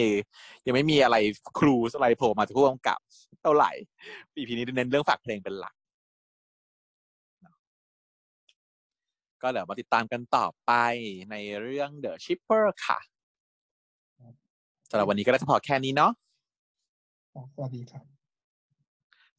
[0.67, 1.17] ยังไม่มีอะไร
[1.59, 2.99] ครูอะไรโผล่มาจากผู้กำกับ
[3.43, 3.71] เท่าไหร่
[4.35, 5.75] ปีพีนี้เน้นเรื่องฝากเพลงเป็นหลัก
[9.43, 10.73] ก็เดี๋ยวมาติดตามกันต่อไป
[11.31, 12.99] ในเรื่อง The Shipper ค่ะ
[14.91, 16.13] สำหรับวันนี้ก็ได้จะพอแค่นี้เนาะ
[17.55, 18.05] สวัสดีครับ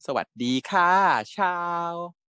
[0.06, 0.90] สวัสดีค่ะ
[1.36, 1.56] ชา
[1.90, 2.21] ว